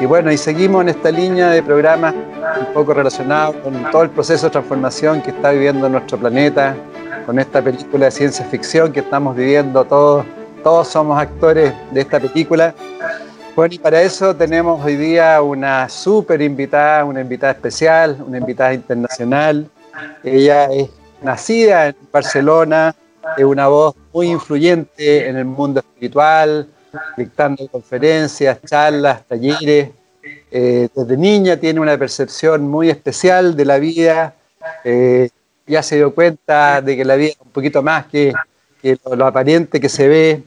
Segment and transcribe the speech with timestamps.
[0.00, 4.10] Y bueno, y seguimos en esta línea de programas un poco relacionados con todo el
[4.10, 6.76] proceso de transformación que está viviendo nuestro planeta,
[7.26, 10.24] con esta película de ciencia ficción que estamos viviendo todos,
[10.62, 12.74] todos somos actores de esta película.
[13.56, 18.72] Bueno, y para eso tenemos hoy día una súper invitada, una invitada especial, una invitada
[18.74, 19.68] internacional.
[20.22, 20.90] Ella es
[21.22, 22.94] nacida en Barcelona,
[23.36, 26.68] es una voz muy influyente en el mundo espiritual,
[27.16, 29.90] dictando conferencias, charlas, talleres.
[30.50, 34.34] Eh, desde niña tiene una percepción muy especial de la vida.
[34.84, 35.28] Eh,
[35.66, 38.32] ya se dio cuenta de que la vida es un poquito más que,
[39.04, 40.42] lo, aparente que se ve.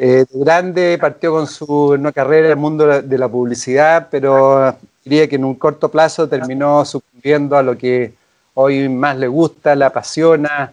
[0.00, 4.76] Eh, de grande partió con su una carrera en el mundo de la publicidad, pero
[5.04, 8.12] diría que en un corto plazo terminó sucumbiendo a lo que
[8.54, 10.72] hoy más le gusta, le apasiona,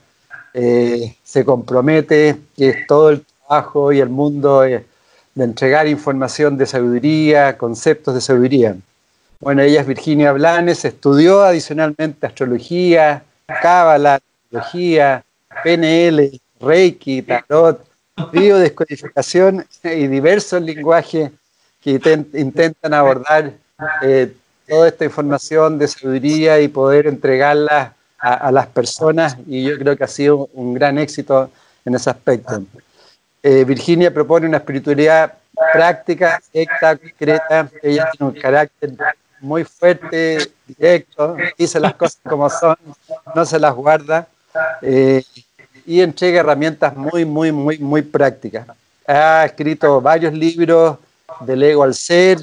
[0.53, 4.63] se compromete, que es todo el trabajo y el mundo
[5.35, 8.75] de entregar información de sabiduría, conceptos de sabiduría.
[9.41, 13.23] Bueno, ella es Virginia Blanes, estudió adicionalmente astrología,
[13.61, 15.23] cábala, astrología,
[15.61, 17.85] PNL, Reiki, Tarot,
[18.31, 21.31] biodescodificación y diversos lenguajes
[21.81, 21.91] que
[22.33, 23.51] intentan abordar
[24.01, 24.33] eh,
[24.67, 29.97] toda esta información de sabiduría y poder entregarla a, a, las personas y yo creo
[29.97, 31.51] que ha sido un gran éxito
[31.83, 32.63] en ese aspecto.
[33.47, 35.31] Eh, Virginia propone una espiritualidad
[35.71, 37.69] práctica, directa, concreta.
[37.83, 38.93] Ella tiene un carácter
[39.39, 42.75] muy fuerte, directo, dice las cosas como son,
[43.35, 44.27] no se las guarda
[44.81, 45.23] eh,
[45.85, 48.65] y entrega herramientas muy, muy, muy, muy prácticas.
[49.05, 50.97] Ha escrito varios libros,
[51.41, 52.39] Del ego al ser,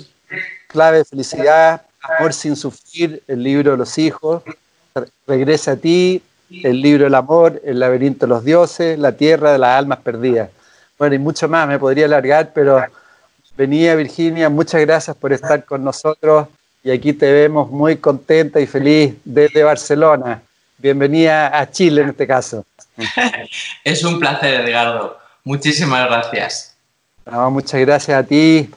[0.69, 4.45] Clave de felicidad, Amor sin sufrir, el libro de los hijos,
[5.27, 6.23] Regresa a ti,
[6.63, 10.51] el libro del amor, El laberinto de los dioses, La tierra de las almas perdidas.
[11.03, 12.81] Bueno, y mucho más, me podría alargar, pero
[13.57, 16.47] venía Virginia, muchas gracias por estar con nosotros
[16.85, 20.41] y aquí te vemos muy contenta y feliz desde Barcelona.
[20.79, 22.65] Bienvenida a Chile en este caso.
[23.85, 25.19] es un placer, Edgardo.
[25.43, 26.77] Muchísimas gracias.
[27.51, 28.71] muchas gracias a ti.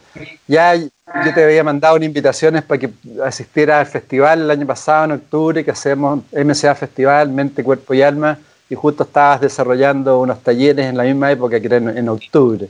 [0.48, 0.90] Ya yo
[1.36, 2.90] te había mandado invitaciones para que
[3.24, 8.02] asistieras al festival el año pasado, en octubre, que hacemos MCA Festival, Mente, Cuerpo y
[8.02, 12.68] Alma y justo estabas desarrollando unos talleres en la misma época que era en, octubre.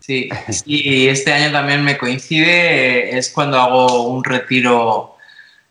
[0.00, 0.28] Sí,
[0.66, 5.12] y este año también me coincide, es cuando hago un retiro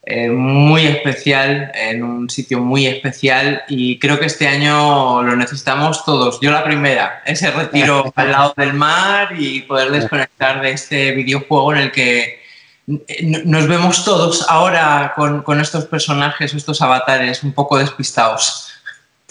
[0.03, 6.03] eh, muy especial, en un sitio muy especial y creo que este año lo necesitamos
[6.06, 6.40] todos.
[6.41, 11.73] Yo la primera, ese retiro al lado del mar y poder desconectar de este videojuego
[11.73, 12.41] en el que
[12.88, 18.71] eh, nos vemos todos ahora con, con estos personajes, estos avatares un poco despistados.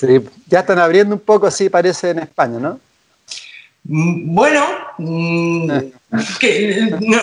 [0.00, 2.80] Sí, ya están abriendo un poco, así parece en España, ¿no?
[3.84, 4.64] Mm, bueno,
[4.96, 5.70] mm,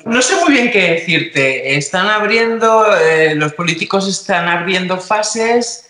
[0.05, 1.75] no, sé muy bien qué decirte.
[1.75, 5.89] Están abriendo, eh, los políticos están abriendo fases.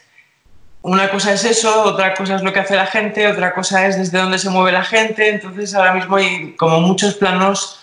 [0.81, 3.97] Una cosa es eso, otra cosa es lo que hace la gente, otra cosa es
[3.97, 5.27] desde dónde se mueve la gente.
[5.27, 7.81] Entonces ahora mismo hay como muchos planos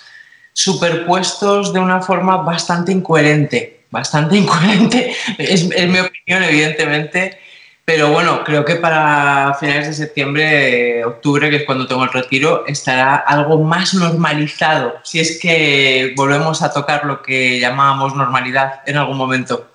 [0.55, 3.85] superpuestos de una forma bastante incoherente.
[3.91, 7.44] Bastante incoherente, es, es mi opinión, evidentemente.
[7.87, 12.65] Pero bueno, creo que para finales de septiembre, octubre, que es cuando tengo el retiro,
[12.67, 18.97] estará algo más normalizado, si es que volvemos a tocar lo que llamábamos normalidad en
[18.97, 19.67] algún momento.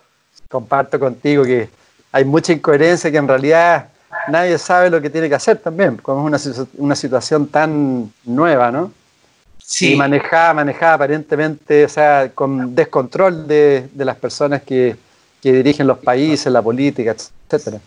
[0.49, 1.69] Comparto contigo que
[2.11, 3.89] hay mucha incoherencia que en realidad
[4.27, 8.71] nadie sabe lo que tiene que hacer también, como es una, una situación tan nueva,
[8.71, 8.91] ¿no?
[9.63, 9.93] Sí.
[9.93, 14.95] Y manejada, manejada aparentemente, o sea, con descontrol de, de las personas que,
[15.43, 17.15] que dirigen los países, la política,
[17.47, 17.79] etcétera.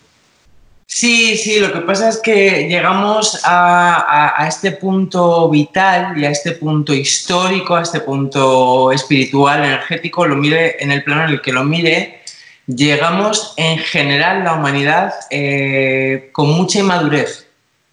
[0.94, 6.52] Sí, sí, lo que pasa es que llegamos a, este punto vital y a este
[6.52, 11.50] punto histórico, a este punto espiritual, energético, lo mire en el plano en el que
[11.50, 12.20] lo mire,
[12.66, 17.46] llegamos en general la humanidad eh, con mucha inmadurez,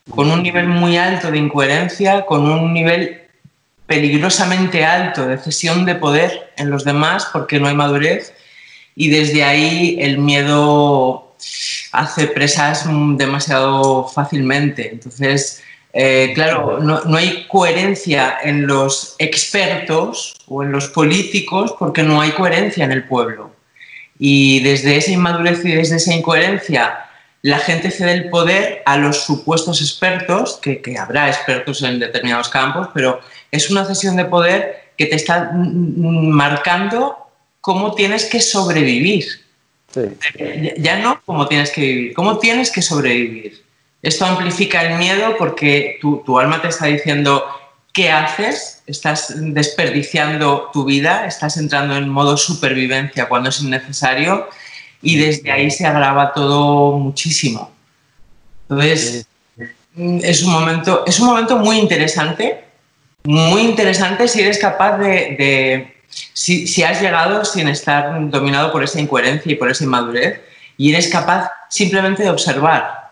[0.10, 3.22] con un nivel muy alto de incoherencia, con un nivel
[3.86, 8.34] peligrosamente alto de cesión de poder en los demás porque no hay madurez
[8.94, 11.29] y desde ahí el miedo
[11.92, 12.86] hace presas
[13.18, 14.90] demasiado fácilmente.
[14.92, 22.04] Entonces, Eh, claro, no, no, hay coherencia en los expertos o en los políticos porque
[22.04, 23.52] no hay coherencia en el pueblo.
[24.20, 27.10] Y desde esa inmadurez y desde esa incoherencia,
[27.42, 32.50] la gente cede el poder a los supuestos expertos, que, que habrá expertos en determinados
[32.50, 33.20] campos, pero
[33.50, 37.18] es una cesión de poder que te está marcando
[37.62, 39.26] cómo tienes que sobrevivir.
[40.78, 43.64] Ya no cómo tienes que vivir, cómo tienes que sobrevivir.
[44.02, 47.44] Esto amplifica el miedo porque tu, tu alma te está diciendo
[47.92, 54.48] qué haces, estás desperdiciando tu vida, estás entrando en modo supervivencia cuando es innecesario
[55.02, 57.72] y desde ahí se agrava todo muchísimo.
[58.70, 59.26] Entonces,
[59.98, 62.64] es un momento, es un momento muy interesante,
[63.24, 69.00] muy interesante si eres capaz de, si, si, has llegado sin estar dominado por esa
[69.00, 70.42] incoherencia y por esa inmadurez
[70.78, 73.12] y eres capaz simplemente de observar.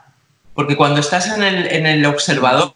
[0.53, 2.73] Porque cuando estás en el, observador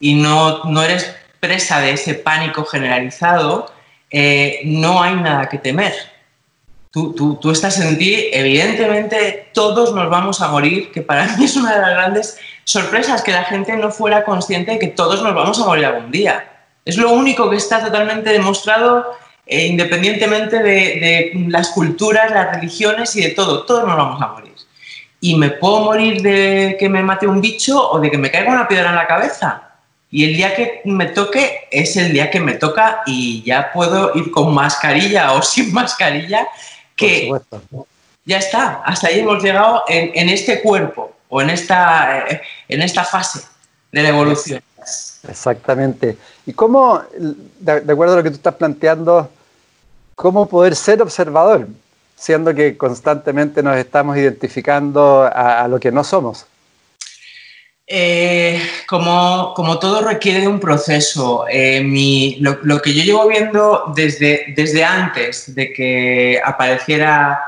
[0.00, 3.72] y no, no eres presa de ese pánico generalizado,
[4.10, 5.94] eh, no hay nada que temer.
[6.90, 11.44] Tú, tú, tú, estás en ti, evidentemente todos nos vamos a morir, que para mí
[11.44, 15.22] es una de las grandes sorpresas, que la gente no fuera consciente de que todos
[15.22, 16.48] nos vamos a morir algún día.
[16.84, 19.16] Es lo único que está totalmente demostrado,
[19.46, 24.28] eh, independientemente de, de, las culturas, las religiones y de todo, todos nos vamos a
[24.28, 24.52] morir.
[25.20, 28.52] Y me puedo morir de que me mate un bicho o de que me caiga
[28.52, 29.72] una piedra en la cabeza
[30.12, 34.12] y el día que me toque es el día que me toca y ya puedo
[34.14, 36.46] ir con mascarilla o sin mascarilla,
[36.94, 37.32] que
[38.24, 42.26] ya está, hasta ahí hemos llegado en, en este cuerpo o en esta,
[42.68, 43.40] en esta fase
[43.90, 44.62] de la evolución.
[45.26, 46.18] Exactamente.
[46.46, 47.02] ¿Y cómo,
[47.60, 49.30] de, acuerdo a lo que tú estás planteando,
[50.14, 51.68] cómo poder ser observador,
[52.16, 56.46] siendo que constantemente nos estamos identificando a, a lo que no somos?
[57.86, 63.28] Eh, como, como, todo requiere de un proceso, eh, mi, lo, lo, que yo llevo
[63.28, 67.38] viendo desde, desde antes de que apareciera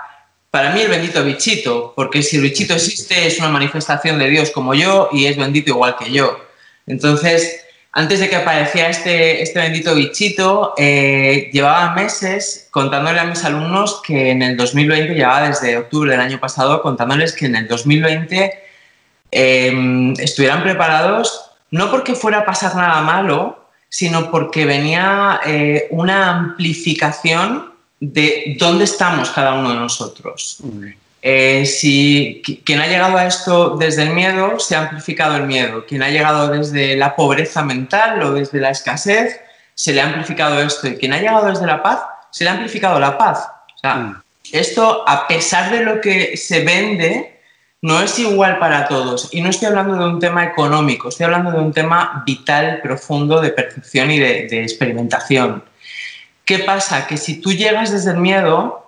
[0.51, 4.51] para mí el bendito bichito, porque si el bichito existe es una manifestación de Dios
[4.51, 6.39] como yo y es bendito igual que yo.
[6.87, 7.64] Entonces,
[7.97, 14.03] antes de que apareciera este, este bendito bichito, eh, llevaba meses contándole a mis alumnos
[14.05, 18.53] que en el 2020, llevaba desde octubre del año pasado, contándoles que en el 2020
[19.31, 26.31] eh, estuvieran preparados, no porque fuera a pasar nada malo, sino porque venía eh, una
[26.31, 30.59] amplificación de dónde estamos cada uno de nosotros.
[31.27, 35.87] Eh, si quien ha llegado a esto desde el miedo, se ha amplificado el miedo.
[35.87, 39.41] Quien ha llegado desde la pobreza mental o desde la escasez,
[39.75, 40.87] se le ha amplificado esto.
[40.87, 42.01] Y quien ha llegado desde la paz,
[42.31, 43.49] se le ha amplificado la paz.
[43.75, 44.23] O sea, mm.
[44.53, 47.41] esto, a pesar de lo que se vende,
[47.81, 49.31] no es igual para todos.
[49.33, 53.41] Y no estoy hablando de un tema económico, estoy hablando de un tema vital, profundo,
[53.41, 55.65] de percepción y de, de experimentación.
[56.45, 57.07] ¿Qué pasa?
[57.07, 58.84] Que si tú llegas desde el miedo,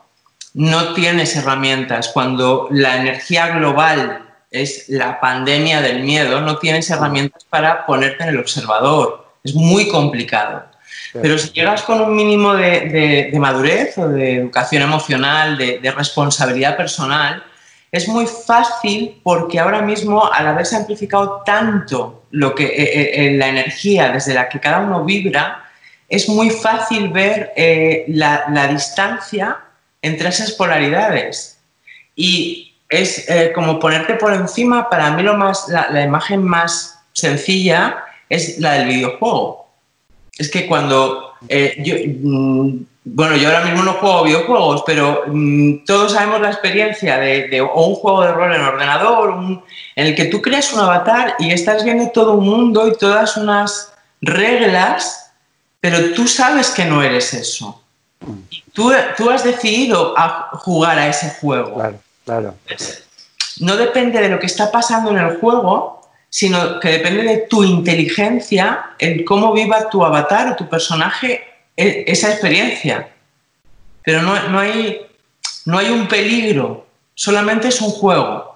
[0.57, 2.09] no tienes herramientas.
[2.09, 8.31] Cuando la energía global es la pandemia del miedo, no tienes herramientas para ponerte en
[8.31, 9.27] el observador.
[9.45, 10.65] Es muy complicado.
[11.13, 15.79] Pero si llegas con un mínimo de, de, de madurez o de educación emocional, de,
[15.79, 17.45] de responsabilidad personal,
[17.93, 23.49] es muy fácil porque ahora mismo, al haberse amplificado tanto lo que, eh, eh, la
[23.49, 25.65] energía desde la que cada uno vibra,
[26.09, 29.59] es muy fácil ver eh, la, la, distancia
[30.07, 31.59] entre esas polaridades.
[32.15, 38.05] Y es eh, como ponerte por encima, para mí lo más, la, imagen más sencilla
[38.29, 39.67] es la del videojuego.
[40.39, 45.85] Es que cuando eh, yo, mm, bueno, yo ahora mismo no juego videojuegos, pero mmm,
[45.87, 49.63] todos sabemos la experiencia de, un juego de rol en ordenador,
[49.95, 53.37] en el que tú creas un avatar y estás viendo todo un mundo y todas
[53.37, 55.33] unas reglas,
[55.81, 57.81] pero tú sabes que no eres eso.
[58.73, 61.75] Tú, tú has decidido a jugar a ese juego.
[61.75, 62.55] Claro, claro.
[63.61, 65.97] No depende de lo que está pasando en el juego,
[66.29, 71.43] sino que depende de tu inteligencia en cómo viva tu avatar o tu personaje
[71.77, 73.09] e, esa experiencia.
[74.05, 75.01] Pero no, no, hay,
[75.65, 78.55] no hay un peligro, solamente es un juego.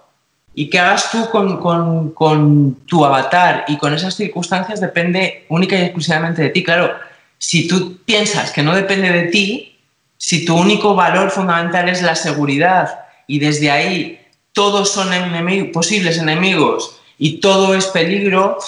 [0.53, 5.77] Y que hagas tú con, con, con, tu avatar y con esas circunstancias depende única
[5.77, 6.63] y exclusivamente de ti.
[6.63, 6.93] Claro,
[7.41, 9.79] si tú piensas que no depende de ti,
[10.19, 14.21] si tu único valor fundamental es la seguridad y desde ahí
[14.53, 18.59] todos son enemigos, posibles enemigos y todo es peligro,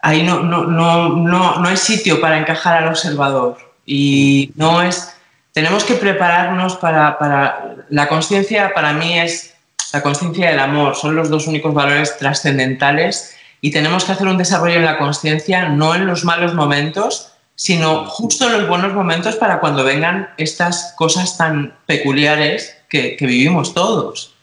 [0.00, 3.58] ahí no, no, no, no, no hay sitio para encajar al observador.
[3.84, 5.14] Y no es,
[5.52, 9.54] tenemos que prepararnos para, para la conciencia para mí es
[9.92, 14.38] la conciencia del amor, son los dos únicos valores trascendentales y tenemos que hacer un
[14.38, 19.58] desarrollo en la conciencia no en los malos momentos, sino justo los buenos momentos para
[19.58, 24.36] cuando vengan estas cosas tan peculiares que, vivimos todos,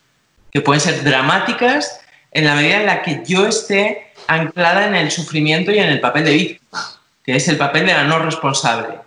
[0.51, 5.11] que pueden ser dramáticas en la medida en la que yo esté anclada en el
[5.11, 8.99] sufrimiento y en el papel de víctima, que es el papel de la no responsable.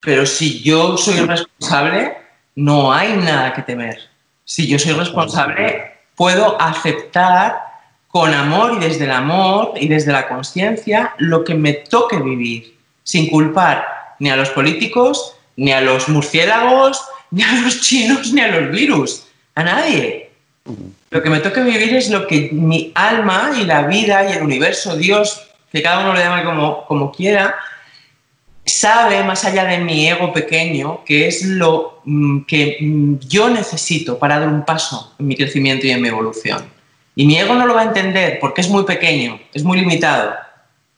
[0.00, 2.16] Pero si yo soy responsable,
[2.54, 3.98] no hay nada que temer.
[4.44, 7.58] Si yo soy responsable, puedo aceptar
[8.08, 12.71] con amor y desde el amor y desde la conciencia lo que me toque vivir
[13.02, 13.86] sin culpar
[14.18, 18.70] ni a los políticos, ni a los murciélagos, ni a los chinos, ni a los
[18.70, 20.30] virus, a nadie.
[21.10, 24.42] Lo que me toca vivir es lo que mi alma y la vida y el
[24.42, 27.54] universo, Dios, que cada uno lo llame como, como quiera,
[28.64, 34.18] sabe más allá de mi ego pequeño que es lo mm, que mm, yo necesito
[34.18, 36.64] para dar un paso en mi crecimiento y en mi evolución.
[37.14, 40.34] Y mi ego no lo va a entender porque es muy pequeño, es muy limitado,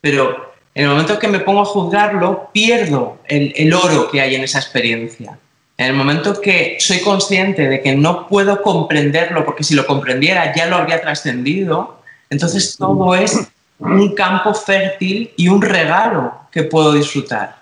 [0.00, 4.42] pero en el momento que me pongo a juzgarlo, pierdo el, oro que hay en
[4.42, 5.38] esa experiencia.
[5.76, 10.52] En el momento que soy consciente de que no puedo comprenderlo, porque si lo comprendiera
[10.54, 13.46] ya lo habría trascendido, entonces todo es
[13.78, 17.56] un campo fértil y un regalo que puedo disfrutar.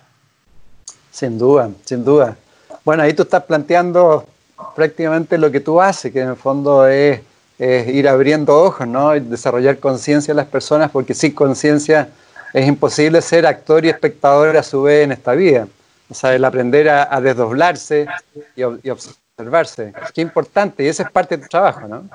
[1.11, 2.37] Sin duda, sin duda.
[2.85, 4.27] Bueno, ahí tú estás planteando
[4.75, 7.21] prácticamente lo que tú haces, que en el fondo es,
[7.59, 9.15] es ir abriendo ojos, ¿no?
[9.15, 12.09] Y desarrollar conciencia en las personas, porque sin conciencia
[12.53, 15.67] es imposible ser actor y espectador a su vez en esta vida.
[16.09, 18.07] O sea, el aprender a, desdoblarse
[18.55, 19.93] y, observarse.
[20.15, 22.09] Qué importante, y esa es parte de tu trabajo, ¿no?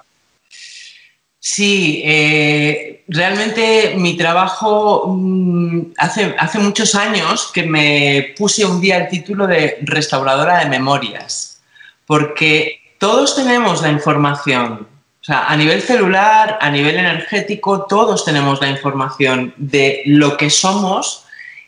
[1.39, 8.97] Sí, eh, realmente mi trabajo mm, hace, hace muchos años que me puse un día
[8.97, 11.61] el título de restauradora de memorias,
[12.05, 14.87] porque todos tenemos la información,
[15.27, 21.25] sea, a nivel celular, a nivel energético, todos tenemos la información de lo que somos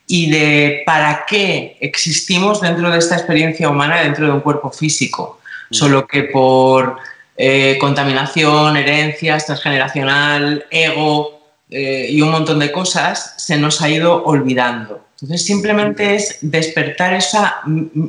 [0.08, 5.40] y de para qué existimos dentro de esta experiencia humana, dentro de un cuerpo físico.
[5.70, 5.74] Mm.
[5.74, 6.98] Solo que por
[7.38, 14.24] eh, contaminación, herencias, transgeneracional, ego eh, y un montón de cosas, se nos ha ido
[14.24, 15.06] olvidando.
[15.22, 17.58] Entonces, simplemente es despertar esa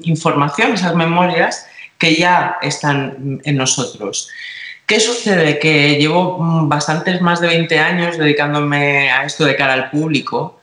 [0.05, 1.67] información, esas memorias
[1.99, 4.29] que ya están en nosotros.
[4.91, 5.61] ¿Qué sucede?
[5.61, 10.59] Que llevo mm, bastantes más de 20 años dedicándome a esto de cara al público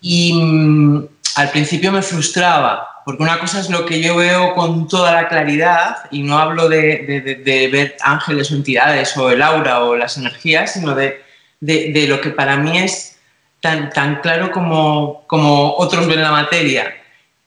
[0.00, 4.88] y mm, al principio me frustraba, porque una cosa es lo que yo veo con
[4.88, 9.94] toda la claridad, y no hablo de, ver ángeles o entidades o el aura o
[9.94, 11.22] las energías, sino de,
[11.60, 13.20] lo que para mí es
[13.60, 16.92] tan, tan claro como, como otros ven la materia.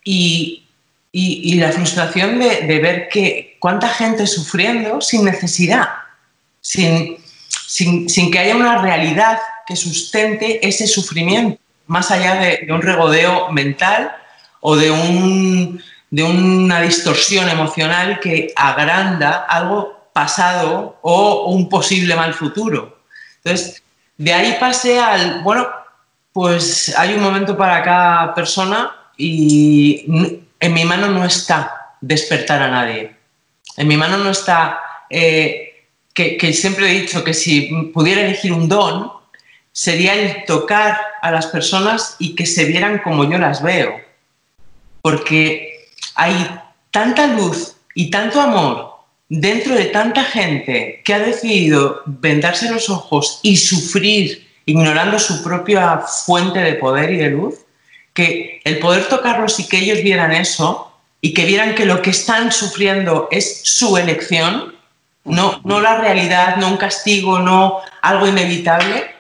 [0.06, 0.64] Y,
[1.12, 6.03] y, la frustración de, ver que cuánta gente sufriendo sin necesidad
[6.64, 7.18] sin,
[7.68, 14.16] sin, que haya una realidad que sustente ese sufrimiento, más allá de, un regodeo mental
[14.62, 22.34] o de, un, de una distorsión emocional que agranda algo pasado o un posible mal
[22.34, 23.04] futuro.
[23.44, 23.84] Entonces,
[24.18, 25.68] de ahí pasé al, bueno,
[26.32, 30.06] pues hay un momento para cada persona y
[30.60, 33.16] en mi mano no está despertar a nadie.
[33.76, 34.80] En mi mano no está
[35.10, 35.73] eh,
[36.14, 39.12] que, siempre he dicho que si pudiera elegir un don,
[39.72, 44.00] sería el tocar a las personas y que se vieran como yo las veo.
[45.02, 46.34] Porque hay
[46.92, 48.94] tanta luz y tanto amor
[49.30, 56.00] dentro de tanta gente que ha decidido vendarse los ojos y sufrir ignorando su propia
[56.00, 57.56] fuente de poder y de luz,
[58.14, 62.12] que el poder tocarlos y que ellos vieran eso y que vieran que lo que
[62.12, 64.73] están sufriendo es su elección,
[65.26, 69.12] no, no la realidad, no un castigo, no algo inevitable.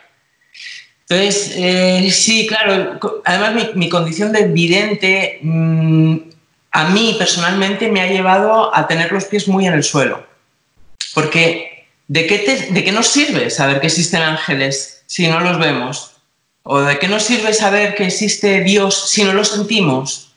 [1.08, 6.18] Entonces, eh, sí, claro, además mi, condición de vidente mm,
[6.72, 10.26] a mí personalmente me ha llevado a tener los pies muy en el suelo.
[11.14, 16.12] Porque ¿de qué, ¿de qué nos sirve saber que existen ángeles si no los vemos?
[16.64, 20.34] ¿O de qué nos sirve saber que existe Dios si no lo sentimos?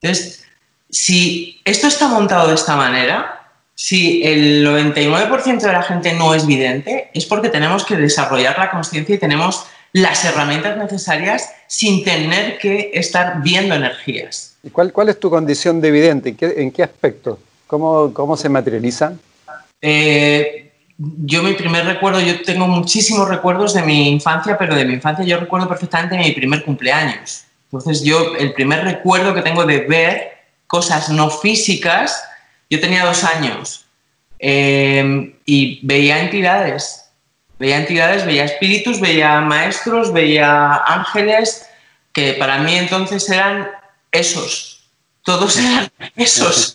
[0.00, 0.44] Entonces,
[0.90, 3.35] si esto está montado de esta manera,
[3.76, 8.70] si el 99% de la gente no es vidente, es porque tenemos que desarrollar la
[8.70, 14.56] conciencia y tenemos las herramientas necesarias sin tener que estar viendo energías.
[14.62, 16.34] ¿Y cuál, cuál es tu condición de vidente?
[16.40, 17.38] ¿En qué, aspecto?
[17.66, 19.12] ¿Cómo, ¿Cómo, se materializa?
[19.82, 24.94] Eh, yo mi primer recuerdo, yo tengo muchísimos recuerdos de mi infancia, pero de mi
[24.94, 27.44] infancia yo recuerdo perfectamente mi primer cumpleaños.
[27.70, 30.32] Entonces yo el primer recuerdo que tengo de ver
[30.66, 32.24] cosas no físicas
[32.70, 33.84] yo tenía dos años
[34.38, 37.06] em, y veía entidades
[37.58, 41.66] Veía entidades, veía espíritus, veía maestros, veía ángeles,
[42.12, 43.68] que para mí entonces eran
[44.12, 44.90] esos.
[45.22, 46.74] Todos eran esos.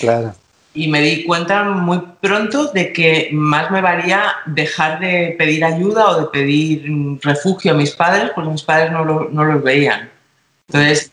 [0.00, 0.34] claro.
[0.74, 6.08] Y me di cuenta muy pronto de que más me valía dejar de pedir ayuda
[6.08, 6.84] o de pedir
[7.22, 10.08] refugio a mis padres, porque mis padres no, no los veían.
[10.68, 11.10] Entonces,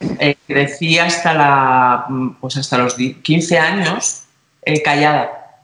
[0.00, 2.06] eh, crecí hasta, la,
[2.40, 4.22] pues hasta los 15 años
[4.62, 5.62] eh, callada.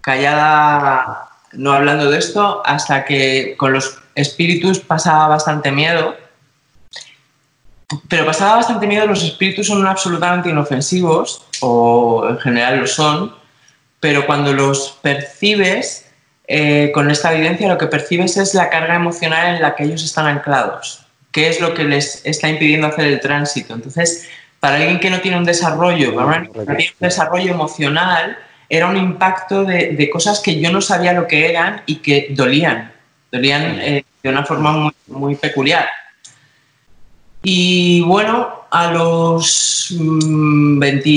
[0.00, 6.16] Callada, no hablando de esto, hasta que con los espíritus pasaba bastante miedo.
[8.08, 13.34] Pero pasaba bastante miedo, los espíritus son absolutamente inofensivos, o en general lo son,
[14.00, 16.06] pero cuando los percibes,
[16.48, 20.02] eh, con esta evidencia lo que percibes es la carga emocional en la que ellos
[20.02, 21.01] están anclados
[21.32, 23.74] qué es lo que les está impidiendo hacer el tránsito.
[23.74, 24.28] Entonces,
[24.60, 30.08] para alguien que no tiene un desarrollo, para un desarrollo emocional, era un impacto de,
[30.10, 32.92] cosas que yo no sabía lo que eran y que dolían,
[33.30, 35.88] dolían eh, de una forma muy, muy peculiar.
[37.42, 41.10] Y bueno, a los 20,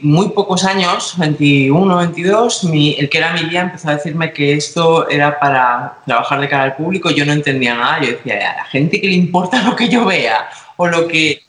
[0.00, 2.64] mm, muy pocos años, 21, 22,
[2.98, 6.62] el que era mi guía empezó a decirme que esto era para trabajar de cara
[6.62, 7.10] al público.
[7.10, 8.00] Yo no entendía nada.
[8.00, 11.42] Yo decía, a la gente que le importa lo que yo vea o lo que...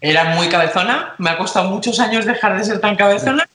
[0.00, 1.14] Era muy cabezona.
[1.16, 3.48] Me ha costado muchos años dejar de ser tan cabezona.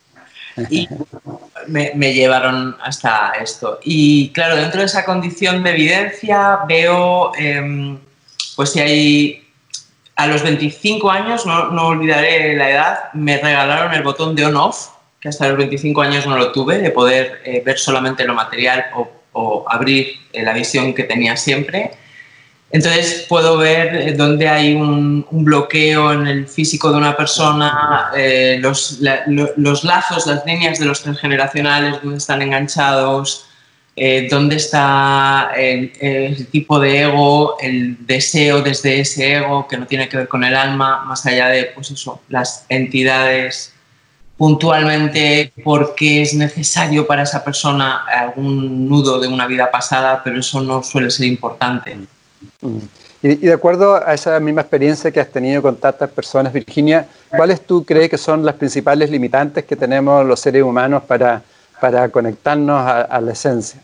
[0.70, 0.88] Y
[1.68, 3.80] me, llevaron hasta esto.
[3.84, 8.00] Y claro, dentro de esa condición de evidencia veo, em,
[8.60, 9.48] pues si hay
[10.18, 14.90] a los 25 años, no, no, olvidaré la edad, me regalaron el botón de on-off,
[15.22, 18.88] que hasta los 25 años no lo tuve, de poder eh, ver solamente lo material
[19.32, 21.92] o, abrir eh, la visión que tenía siempre.
[22.70, 28.12] Entonces puedo ver eh, dónde hay un, bloqueo en el físico de una persona,
[28.60, 29.00] los,
[29.56, 33.49] los, lazos, las líneas de los transgeneracionales, dónde están enganchados,
[34.02, 40.08] eh, dónde está el, tipo de ego, el deseo desde ese ego que no tiene
[40.08, 43.74] que ver con el alma, más allá de pues eso, las entidades
[44.38, 50.62] puntualmente porque es necesario para esa persona algún nudo de una vida pasada, pero eso
[50.62, 51.98] no suele ser importante.
[52.62, 52.78] Mm.
[53.22, 57.60] Y, de acuerdo a esa misma experiencia que has tenido con tantas personas, Virginia, ¿cuáles
[57.60, 61.42] tú crees que son las principales limitantes que tenemos los seres humanos para,
[61.82, 63.82] para conectarnos a la esencia?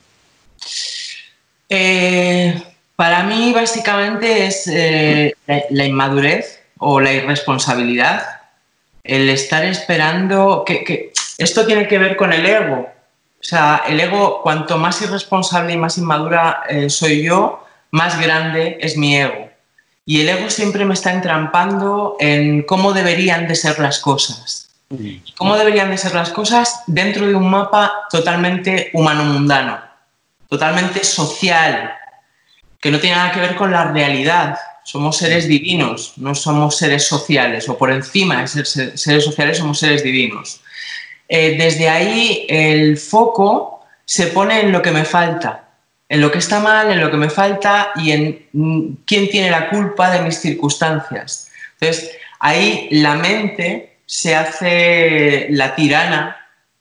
[1.70, 2.62] Eh,
[2.96, 5.36] para mí básicamente es eh,
[5.70, 8.24] la, inmadurez o la irresponsabilidad,
[9.04, 12.90] el estar esperando que, esto tiene que ver con el ego.
[13.40, 18.78] O sea, el ego, cuanto más irresponsable y más inmadura eh, soy yo, más grande
[18.82, 19.50] es mi ego.
[20.06, 24.70] Y el ego siempre me está entrampando en cómo deberían de ser las cosas.
[24.90, 25.18] Mm.
[25.38, 29.80] ¿Cómo deberían de ser las cosas dentro de un mapa totalmente humano-mundano?
[30.56, 31.94] Totalmente social,
[32.80, 34.58] que no tiene nada que ver con la realidad.
[34.86, 38.66] Somos seres divinos, no somos seres sociales, o por encima de ser
[38.98, 40.62] seres sociales somos seres divinos.
[41.28, 45.66] Eh, desde ahí el foco se pone en lo que me falta,
[46.08, 49.52] en lo que está mal, en lo que me falta y en mm, quién tiene
[49.52, 51.50] la culpa de mis circunstancias.
[51.80, 56.38] Entonces, ahí la mente se hace la tirana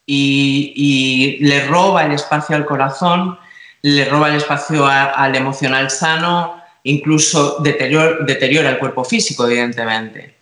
[0.06, 3.38] y, y le roba el espacio al corazón
[3.84, 10.36] le roba el espacio al emocional sano, incluso deteriora, el cuerpo físico, evidentemente.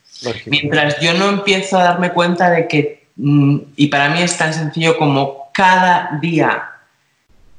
[0.46, 4.54] Mientras yo no empiezo a darme cuenta de que, mm, y para mí es tan
[4.54, 6.68] sencillo como cada día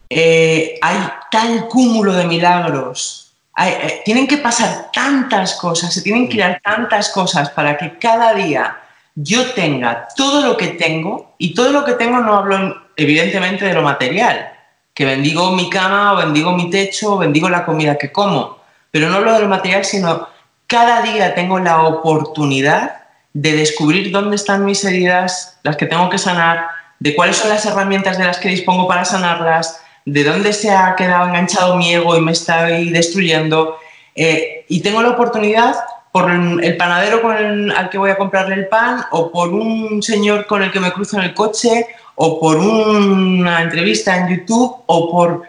[0.09, 0.97] eh, hay
[1.29, 7.09] tal cúmulo de milagros, eh, tienen que pasar tantas cosas, se tienen que dar tantas
[7.09, 8.77] cosas para que cada día
[9.15, 13.73] yo tenga todo lo que tengo, y todo lo que tengo no hablo evidentemente de
[13.73, 14.53] lo material,
[14.93, 18.57] que bendigo mi cama, o bendigo mi techo, o bendigo la comida que como.
[18.91, 20.27] Pero no lo del material, sino
[20.67, 23.03] cada día tengo la oportunidad
[23.33, 26.67] de descubrir dónde están mis heridas, las que tengo que sanar,
[26.99, 30.95] de cuáles son las herramientas de las que dispongo para sanarlas, de dónde se ha
[30.95, 33.77] quedado enganchado mi ego y me está destruyendo.
[34.15, 35.75] Eh, y tengo la oportunidad
[36.13, 40.03] por el panadero con el, al que voy a comprarle el pan, o por un
[40.03, 44.83] señor con el que me cruzo en el coche, o por una entrevista en YouTube
[44.85, 45.41] o por...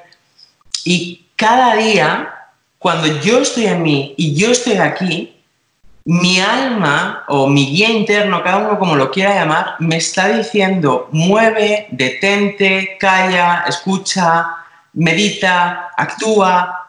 [0.82, 2.34] Y cada día,
[2.78, 5.36] cuando yo estoy en mí y yo estoy aquí,
[6.06, 11.10] mi alma o mi guía interno, cada uno como lo quiera llamar, me está diciendo,
[11.12, 14.46] mueve, detente, calla, escucha,
[14.94, 16.83] medita, actúa,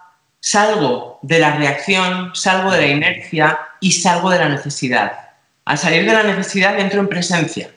[0.45, 5.31] salgo de la reacción, salgo de la inercia y salgo de la necesidad.
[5.65, 7.71] Al salir de la necesidad entro en presencia.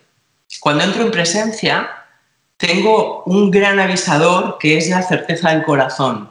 [0.60, 1.88] Cuando entro en presencia,
[2.58, 6.30] tengo un gran avisador que es la certeza del corazón,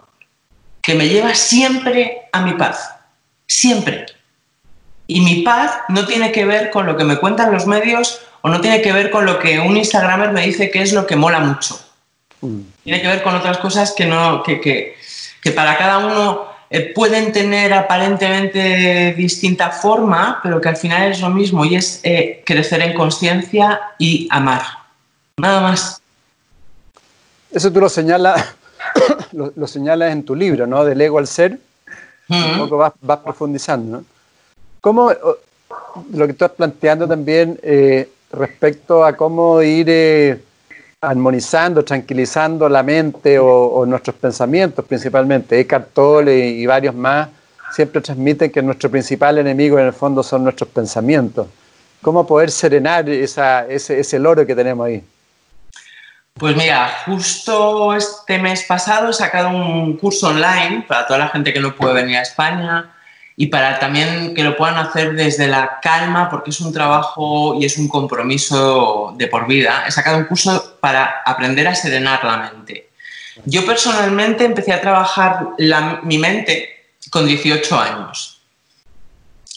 [0.83, 2.87] que me lleva siempre a mi paz,
[3.47, 4.05] siempre.
[5.07, 8.49] Y mi paz no tiene que ver con lo que me cuentan los medios o
[8.49, 11.15] no tiene que ver con lo que un Instagramer me dice que es lo que
[11.15, 11.79] mola mucho.
[12.41, 12.59] Mm.
[12.83, 14.97] Tiene que ver con otras cosas que, no, que, que,
[15.55, 21.29] para cada uno eh, pueden tener aparentemente distinta forma, pero que al final es lo
[21.29, 24.63] mismo y es eh, crecer en conciencia y amar.
[25.37, 26.01] Nada más.
[27.51, 28.53] Eso tú lo señalas,
[29.31, 30.83] lo, señalas en tu libro, ¿no?
[30.83, 31.59] Del ego al ser.
[32.29, 34.05] Un poco vas, vas profundizando, ¿no?
[34.81, 35.11] ¿Cómo,
[36.11, 40.43] lo que estás planteando también eh, respecto a cómo ir
[41.01, 45.59] armonizando, tranquilizando la mente o, nuestros pensamientos principalmente.
[45.59, 47.29] Eckhart Tolle y, varios más
[47.71, 51.47] siempre transmiten que nuestro principal enemigo en el fondo son nuestros pensamientos.
[52.01, 55.03] ¿Cómo poder serenar ese, ese loro que tenemos ahí?
[56.33, 61.51] Pues mira, justo este mes pasado he sacado un curso online para toda la gente
[61.51, 62.91] que no puede venir a España
[63.39, 67.65] y para también que lo puedan hacer desde la calma, porque es un trabajo y
[67.65, 69.83] es un compromiso de por vida.
[69.87, 72.89] He sacado un curso para aprender a serenar la mente.
[73.45, 75.49] Yo personalmente empecé a trabajar
[76.01, 78.41] mi mente con 18 años.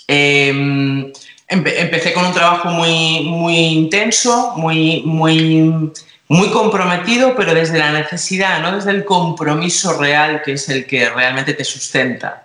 [0.07, 1.11] Em,
[1.49, 5.91] empecé con un trabajo muy, muy intenso, muy, muy,
[6.29, 11.09] muy comprometido, pero desde la necesidad, no desde el compromiso real, que es el que
[11.09, 12.40] realmente te sustenta.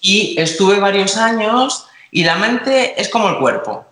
[0.00, 3.84] Y estuve varios años y la mente es como el cuerpo.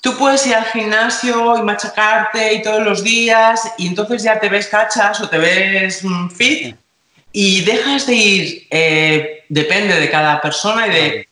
[0.00, 4.48] Tú puedes ir al gimnasio y machacarte y todos los días y entonces ya te
[4.48, 6.76] ves cachas o te ves mm, fit
[7.32, 11.26] y dejas de ir, eh, depende de cada persona y de eh,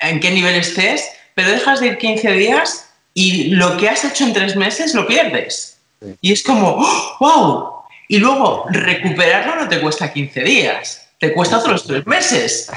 [0.00, 4.24] en qué nivel estés, pero dejas de ir 15 días y lo que has hecho
[4.24, 5.78] en tres meses lo pierdes.
[6.20, 7.16] Y es como, ¡wow!
[7.20, 12.70] ¡Oh, y luego recuperarlo no te cuesta 15 días te cuesta otros tres meses.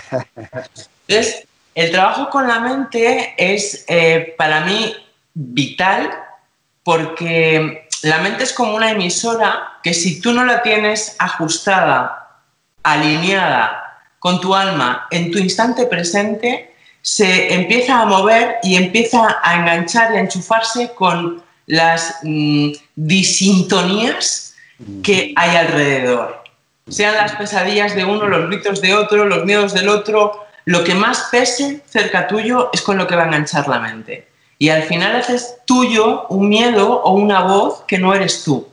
[1.07, 4.95] Entonces, el trabajo con la mente es eh, para mí
[5.33, 6.09] vital
[6.83, 12.39] porque la mente es como una emisora que si tú no la tienes ajustada,
[12.83, 19.55] alineada con tu alma en tu instante presente, se empieza a mover y empieza a
[19.55, 24.55] enganchar y a enchufarse con las mm, disintonías
[25.03, 26.46] que hay alrededor
[26.89, 30.95] sean las pesadillas de uno, los gritos de otro, los miedos del otro, lo que
[30.95, 34.27] más pese cerca tuyo es con lo que va a enganchar la mente.
[34.59, 38.67] Y al final haces tuyo un miedo o una voz que no eres tú.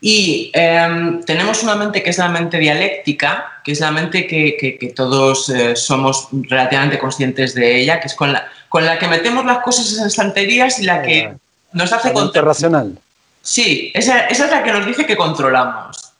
[0.00, 4.92] Y em, tenemos una mente que es la mente dialéctica, que es la mente que,
[4.94, 9.44] todos eh, somos relativamente conscientes de ella, que es con la, con la que metemos
[9.44, 11.32] las cosas en estanterías y la que
[11.72, 12.12] nos hace...
[12.12, 12.98] La racional.
[13.40, 16.11] Sí, esa, esa es la que nos dice que controlamos.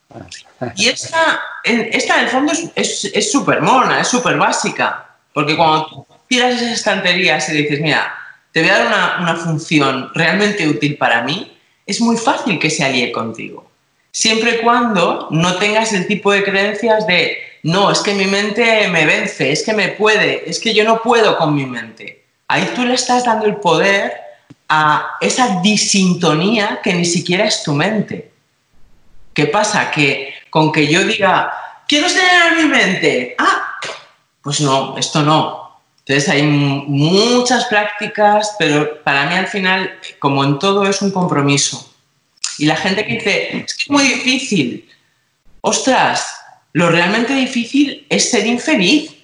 [0.77, 6.55] Y esta, esta en el fondo es súper mona, es súper básica, porque cuando tiras
[6.55, 8.14] esas estanterías y dices, mira,
[8.53, 12.70] te voy a dar una, una, función realmente útil para mí, es muy fácil que
[12.70, 13.70] se alíe contigo.
[14.11, 18.88] Siempre y cuando no tengas el tipo de creencias de, no, es que mi mente
[18.88, 22.25] me vence, es que me puede, es que yo no puedo con mi mente.
[22.48, 24.12] Ahí tú le estás dando el poder
[24.68, 28.32] a esa disintonía que ni siquiera es tu mente.
[29.35, 29.90] ¿Qué pasa?
[29.90, 31.53] Que con que yo diga,
[31.88, 33.79] quiero en mi mente, ah,
[34.42, 35.81] pues no, esto no.
[36.01, 41.95] Entonces hay muchas prácticas, pero para mí al final, como en todo, es un compromiso.
[42.59, 44.88] Y la gente que dice, es que es muy difícil.
[45.61, 46.27] Ostras,
[46.73, 49.14] lo realmente difícil es ser infeliz.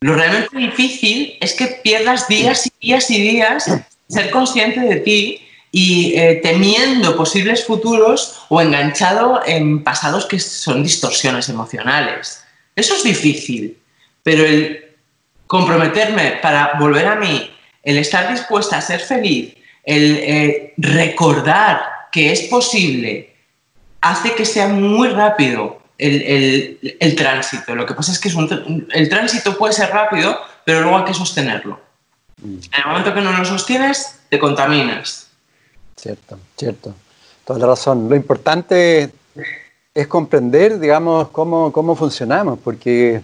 [0.00, 3.70] Lo realmente difícil es que pierdas días y días y días
[4.08, 10.82] ser consciente de ti y eh, temiendo posibles futuros o enganchado en pasados que son
[10.82, 12.44] distorsiones emocionales.
[12.76, 13.78] Eso es difícil,
[14.22, 14.84] pero el
[15.46, 17.50] comprometerme para volver a mí,
[17.82, 21.80] el estar dispuesta a ser feliz, el eh, recordar
[22.12, 23.34] que es posible,
[24.02, 27.74] hace que sea muy rápido el, tránsito.
[27.74, 28.30] Lo que pasa es que
[28.92, 31.80] el tránsito puede ser rápido, pero luego hay que sostenerlo.
[32.42, 32.54] Mm.
[32.54, 35.21] En el momento que no lo sostienes, te contaminas.
[36.02, 36.94] Cierto, cierto.
[37.44, 38.08] Toda la razón.
[38.08, 39.10] Lo importante
[39.94, 43.22] es comprender, digamos, cómo, cómo funcionamos, porque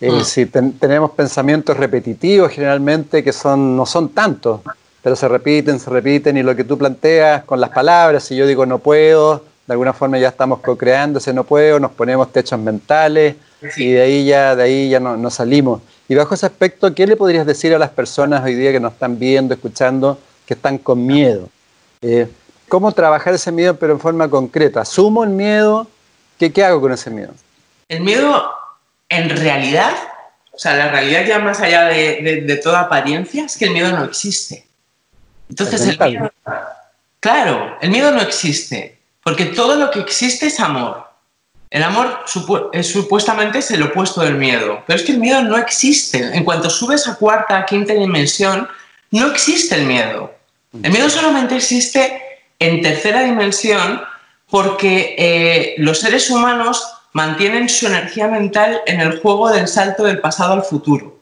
[0.00, 0.24] eh, ah.
[0.24, 4.62] si tenemos pensamientos repetitivos generalmente que son, no son tantos,
[5.02, 8.46] pero se repiten, se repiten, y lo que tú planteas con las palabras, si yo
[8.46, 12.58] digo no puedo, de alguna forma ya estamos co-creando ese no puedo, nos ponemos techos
[12.58, 13.36] mentales
[13.76, 15.82] y de ahí ya, de ahí ya no, salimos.
[16.08, 18.94] Y bajo ese aspecto, ¿qué le podrías decir a las personas hoy día que nos
[18.94, 21.50] están viendo, escuchando, que están con miedo?
[22.02, 22.28] Eh,
[22.68, 24.82] ¿Cómo trabajar ese miedo pero en forma concreta?
[24.82, 25.86] ¿Asumo el miedo?
[26.38, 27.32] ¿Qué, qué hago con ese miedo?
[27.88, 28.52] El miedo,
[29.08, 29.94] en realidad,
[30.52, 34.04] o sea, la realidad ya más allá de, toda apariencia es que el miedo no
[34.04, 34.66] existe.
[35.48, 36.30] Entonces, el miedo,
[37.20, 41.08] claro, el miedo no existe, porque todo lo que existe es amor.
[41.70, 42.20] El amor
[42.72, 46.18] es, supuestamente es el opuesto del miedo, pero es que el miedo no existe.
[46.18, 48.68] En cuanto subes a cuarta, quinta dimensión,
[49.10, 50.37] no existe el miedo.
[50.72, 52.22] El miedo solamente existe
[52.58, 54.02] en tercera dimensión
[54.50, 60.20] porque eh, los seres humanos mantienen su energía mental en el juego del salto del
[60.20, 61.18] pasado al futuro.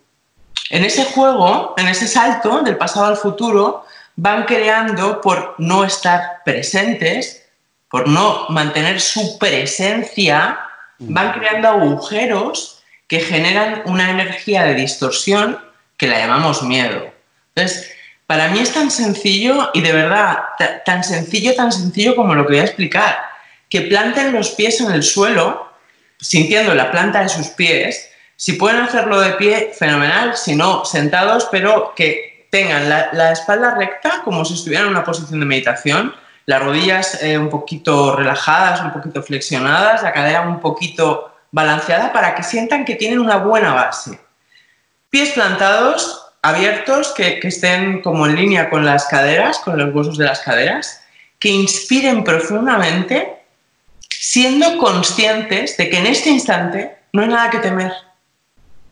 [0.71, 3.85] En ese juego, en ese salto del pasado al futuro,
[4.17, 7.45] van creando por no estar presentes,
[7.89, 10.59] por no mantener su presencia,
[10.99, 15.61] van creando agujeros que generan una energía de distorsión
[15.97, 17.13] que la llamamos miedo.
[17.55, 17.96] Entonces,
[18.27, 20.39] para mí es tan sencillo y de verdad,
[20.85, 23.19] tan sencillo, tan sencillo como lo que voy a explicar,
[23.69, 25.71] que planten los pies en el suelo,
[26.19, 28.11] sintiendo la planta de sus pies.
[28.35, 34.23] Si pueden hacerlo de pie, fenomenal, si no, sentados, pero que tengan la, espalda recta
[34.25, 36.15] como si estuvieran en una posición de meditación,
[36.47, 42.35] las rodillas eh, un poquito relajadas, un poquito flexionadas, la cadera un poquito balanceada para
[42.35, 44.21] que sientan que tienen una buena base.
[45.11, 50.25] Pies plantados, abiertos, que, estén como en línea con las caderas, con los huesos de
[50.25, 51.03] las caderas,
[51.39, 53.35] que inspiren profundamente,
[54.09, 57.93] siendo conscientes de que en este instante no hay nada que temer.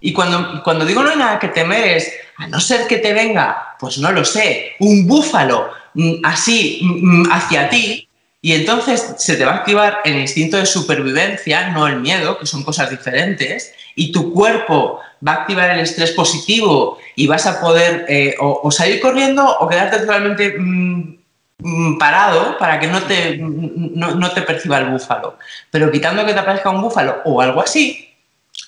[0.00, 3.14] Y cuando, cuando digo no hay nada que temer es, a no ser que te
[3.14, 8.08] venga, pues no lo sé, un búfalo mm, así mm, hacia ti,
[8.42, 12.44] y entonces se te va a activar el instinto de supervivencia, no el miedo, que
[12.44, 17.60] son cosas diferentes, y tu cuerpo va a activar el estrés positivo y vas a
[17.60, 21.16] poder eh, o, salir corriendo o quedarte totalmente mm,
[21.58, 25.38] mm, parado para que no te, no, te perciba el búfalo.
[25.70, 28.12] Pero quitando que te aparezca un búfalo o algo así,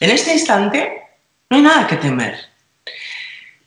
[0.01, 1.03] en este instante
[1.51, 2.37] no hay nada que temer.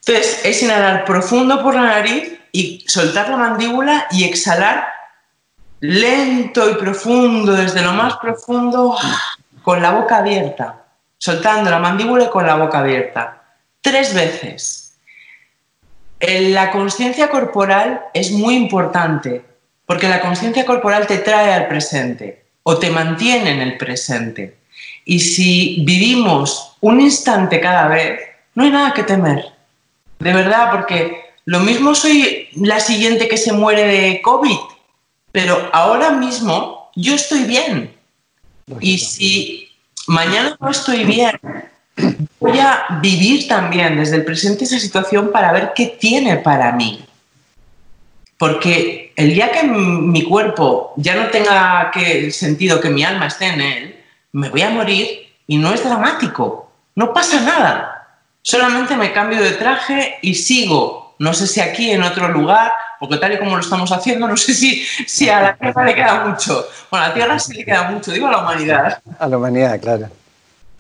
[0.06, 4.88] Entonces es inhalar profundo por la nariz y soltar la mandíbula y exhalar
[5.82, 8.98] lento y profundo desde lo más profundo
[9.62, 10.79] con la boca abierta
[11.20, 13.44] soltando la mandíbula y con la boca abierta.
[13.82, 14.98] Tres veces.
[16.20, 19.44] La conciencia corporal es muy importante
[19.86, 24.58] porque la conciencia corporal te trae al presente o te mantiene en el presente.
[25.06, 28.20] Y si vivimos un instante cada vez,
[28.56, 29.46] no hay nada que temer.
[30.20, 34.60] De verdad, porque lo mismo soy la siguiente que se muere de COVID,
[35.32, 37.96] pero ahora mismo yo estoy bien.
[38.82, 39.69] Y si
[40.10, 41.40] mañana no estoy bien,
[42.40, 47.06] voy a vivir también desde el presente esa situación para ver qué tiene para mí.
[48.38, 53.48] Porque el día que mi cuerpo ya no tenga que, sentido que mi alma esté
[53.48, 55.08] en él, me voy a morir
[55.46, 58.08] y no es dramático, no pasa nada.
[58.42, 63.18] Solamente me cambio de traje y sigo, no sé si aquí, en otro lugar, porque
[63.18, 66.26] tal y como lo estamos haciendo, no sé si, si a la Tierra le queda
[66.26, 66.68] mucho.
[66.92, 69.02] Bueno, a la Tierra sí le queda mucho, digo a la humanidad.
[69.18, 70.10] A la humanidad, claro.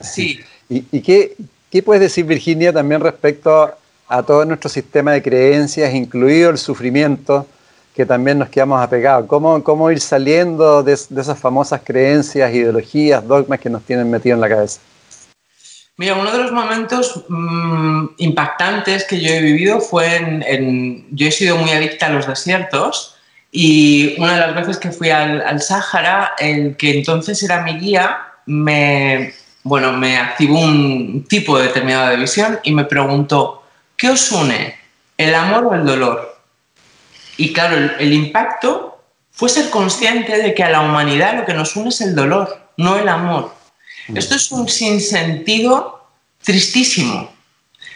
[0.01, 0.39] Sí.
[0.67, 1.35] ¿Y, qué,
[1.71, 3.73] qué, puedes decir, Virginia, también respecto
[4.07, 7.47] a todo nuestro sistema de creencias, incluido el sufrimiento,
[7.95, 9.25] que también nos quedamos apegados?
[9.25, 14.35] ¿Cómo, cómo ir saliendo de, de esas famosas creencias, ideologías, dogmas que nos tienen metidos
[14.35, 14.81] en la cabeza?
[15.99, 21.31] Mira, uno de los momentos mm, impactantes que yo he vivido fue en, Yo he
[21.31, 23.17] sido muy adicta a los desiertos
[23.51, 27.77] y una de las veces que fui al, al Sáhara, el que entonces era mi
[27.77, 29.33] guía, me,
[29.63, 33.63] bueno, me activó un tipo determinado de visión y me preguntó,
[33.97, 34.75] ¿qué os une?
[35.17, 36.39] ¿El amor o el dolor?
[37.35, 41.75] Y claro, el impacto fue ser consciente de que a la humanidad lo que nos
[41.75, 43.58] une es el dolor, no el amor.
[44.15, 46.03] Esto es un sinsentido
[46.43, 47.31] tristísimo,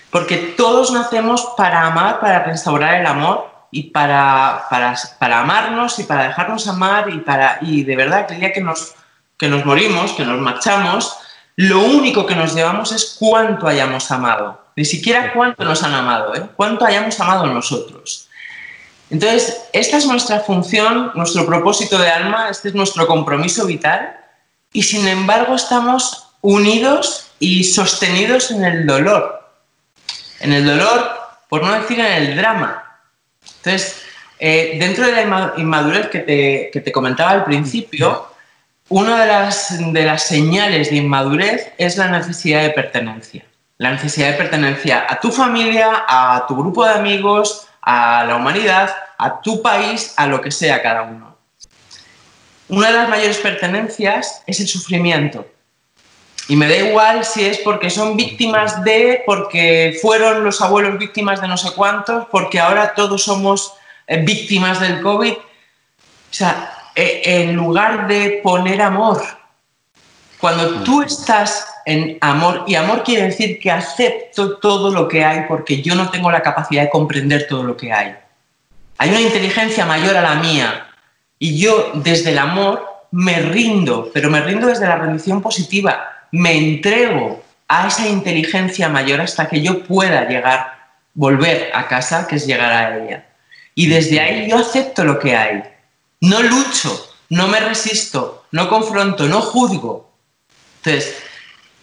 [0.09, 6.23] porque todos nacemos para amar, para restaurar el amor y para, para, amarnos y para
[6.23, 8.93] dejarnos amar y, para, y de verdad que el día que nos,
[9.37, 11.17] que nos morimos, que nos marchamos,
[11.55, 16.35] lo único que nos llevamos es cuánto hayamos amado, ni siquiera cuánto nos han amado,
[16.35, 16.47] ¿eh?
[16.55, 18.27] cuánto hayamos amado nosotros.
[19.09, 24.22] Entonces, esta es nuestra función, nuestro propósito de alma, este es nuestro compromiso vital
[24.73, 29.49] y sin embargo estamos unidos y sostenidos en el dolor.
[30.39, 31.11] En el dolor,
[31.47, 32.83] por no decir en el drama.
[33.57, 34.01] Entonces,
[34.39, 38.27] eh, dentro de la inmadurez que te, que te, comentaba al principio,
[38.89, 43.45] una de las, de las señales de inmadurez es la necesidad de pertenencia.
[43.77, 48.93] La necesidad de pertenencia a tu familia, a tu grupo de amigos, a la humanidad,
[49.17, 51.32] a tu país, a lo que sea cada uno.
[52.77, 55.45] Una de las mayores pertenencias es el sufrimiento.
[56.47, 61.39] Y me da igual si es porque son víctimas de, porque fueron los abuelos víctimas
[61.39, 63.73] de no sé cuántos, porque ahora todos somos
[64.07, 65.33] eh, víctimas del COVID.
[65.33, 65.39] O
[66.31, 69.21] sea, eh, en lugar de poner amor,
[70.39, 75.45] cuando tú estás en amor, y amor quiere decir que acepto todo lo que hay
[75.47, 78.15] porque yo no tengo la capacidad de comprender todo lo que hay.
[78.97, 80.92] Hay una inteligencia mayor a la mía
[81.43, 86.57] y yo desde el amor me rindo, pero me rindo desde la rendición positiva me
[86.57, 90.73] entrego a esa inteligencia mayor hasta que yo pueda llegar,
[91.13, 93.25] volver a casa, que es llegar a ella.
[93.75, 95.63] Y desde ahí yo acepto lo que hay.
[96.21, 100.09] No lucho, no me resisto, no confronto, no juzgo.
[100.77, 101.17] Entonces,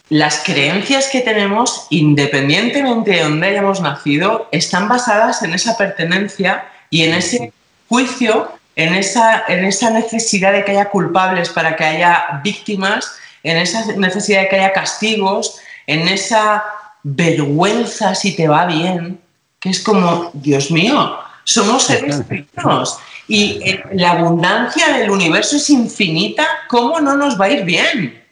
[0.09, 7.03] las creencias que tenemos, independientemente de dónde hayamos nacido, están basadas en esa pertenencia y
[7.03, 7.53] en ese
[7.89, 13.57] juicio, en esa, en esa necesidad de que haya culpables para que haya víctimas en
[13.57, 15.57] esa necesidad de que haya castigos,
[15.87, 16.65] en esa
[17.03, 19.21] vergüenza si te va bien,
[19.59, 22.23] que es como, Dios mío, somos seres
[22.57, 28.25] humanos y la abundancia del universo es infinita, ¿cómo no nos va a ir bien?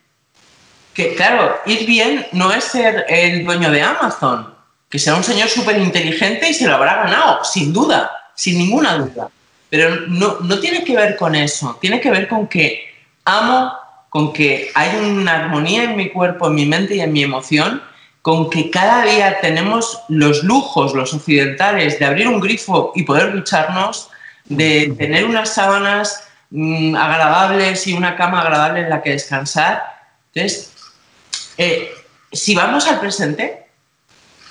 [0.92, 4.52] Que claro, ir bien no es ser el dueño de Amazon,
[4.88, 8.98] que sea un señor súper inteligente y se lo habrá ganado, sin duda, sin ninguna
[8.98, 9.30] duda.
[9.70, 12.88] Pero no, no tiene que ver con eso, tiene que ver con que
[13.24, 13.72] amo
[14.08, 17.82] con que hay una armonía en mi cuerpo, en mi mente y en mi emoción,
[18.22, 23.32] con que cada día tenemos los lujos, los occidentales, de abrir un grifo y poder
[23.32, 24.10] ducharnos,
[24.46, 29.82] de tener unas sábanas mm, agradables y una cama agradable en la que descansar.
[30.34, 30.72] Entonces,
[31.58, 31.90] eh,
[32.32, 33.66] si vamos al presente,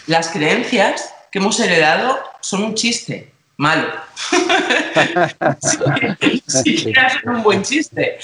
[0.05, 3.87] las creencias que hemos heredado son un chiste malo.
[6.47, 6.93] si, si
[7.25, 8.19] un buen chiste.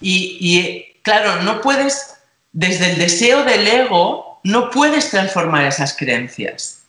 [0.00, 2.16] Y, claro, no puedes,
[2.52, 6.80] desde el deseo del ego, no puedes transformar esas creencias.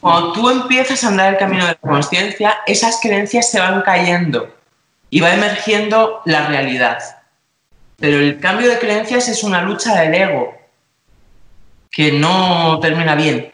[0.00, 4.54] Cuando tú empiezas a andar el camino de la conciencia, esas creencias se van cayendo
[5.08, 6.98] y va emergiendo la realidad.
[7.96, 10.54] Pero el cambio de creencias es una lucha del ego
[11.90, 13.50] que no termina bien.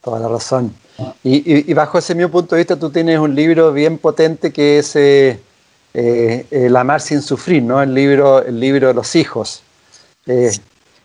[0.00, 0.74] Toda la razón.
[1.22, 4.96] Y, bajo ese mismo punto de vista, tú tienes un libro bien potente que es
[4.96, 5.38] eh,
[5.94, 7.80] eh, El amar sin sufrir, ¿no?
[7.82, 9.62] El libro, el libro de los hijos.
[10.26, 10.50] Eh,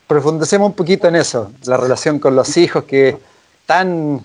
[0.08, 3.18] profundicemos un poquito en eso, la relación con los hijos, que
[3.66, 4.22] tan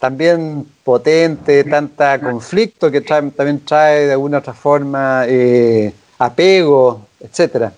[0.00, 7.70] también potente, tanta conflicto que también trae de alguna otra forma eh, apego, etcétera.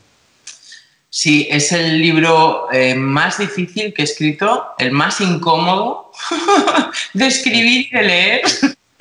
[1.10, 6.11] Sí, es el libro eh, más difícil que he escrito, el más incómodo
[7.12, 8.42] de escribir y de leer.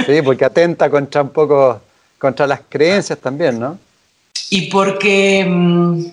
[0.06, 1.82] Sí, porque atenta contra un poco
[2.18, 3.80] contra las creencias también, ¿no?
[4.52, 6.06] Y porque, mm,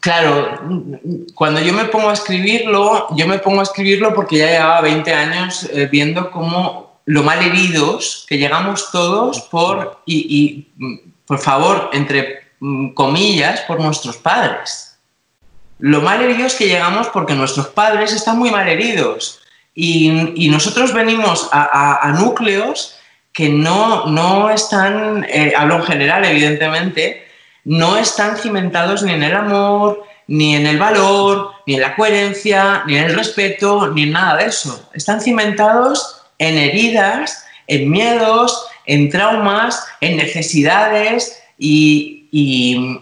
[0.00, 0.58] claro,
[1.34, 5.12] cuando yo me pongo a escribirlo, yo me pongo a escribirlo porque ya llevaba 20
[5.12, 11.90] años eh, viendo cómo lo mal heridos que llegamos todos por, y, mm, por favor,
[11.92, 14.96] entre mm, comillas, por nuestros padres.
[15.78, 19.41] Lo mal heridos que llegamos porque nuestros padres están muy mal heridos
[19.74, 22.98] y, nosotros venimos a núcleos
[23.32, 27.26] que no, no están, eh, hablo en general evidentemente,
[27.64, 32.82] no están cimentados ni en el amor, ni en el valor, ni en la coherencia,
[32.86, 34.88] ni en el respeto, ni en nada de eso.
[34.92, 43.00] Están cimentados en heridas, en miedos, en traumas, en necesidades y, y,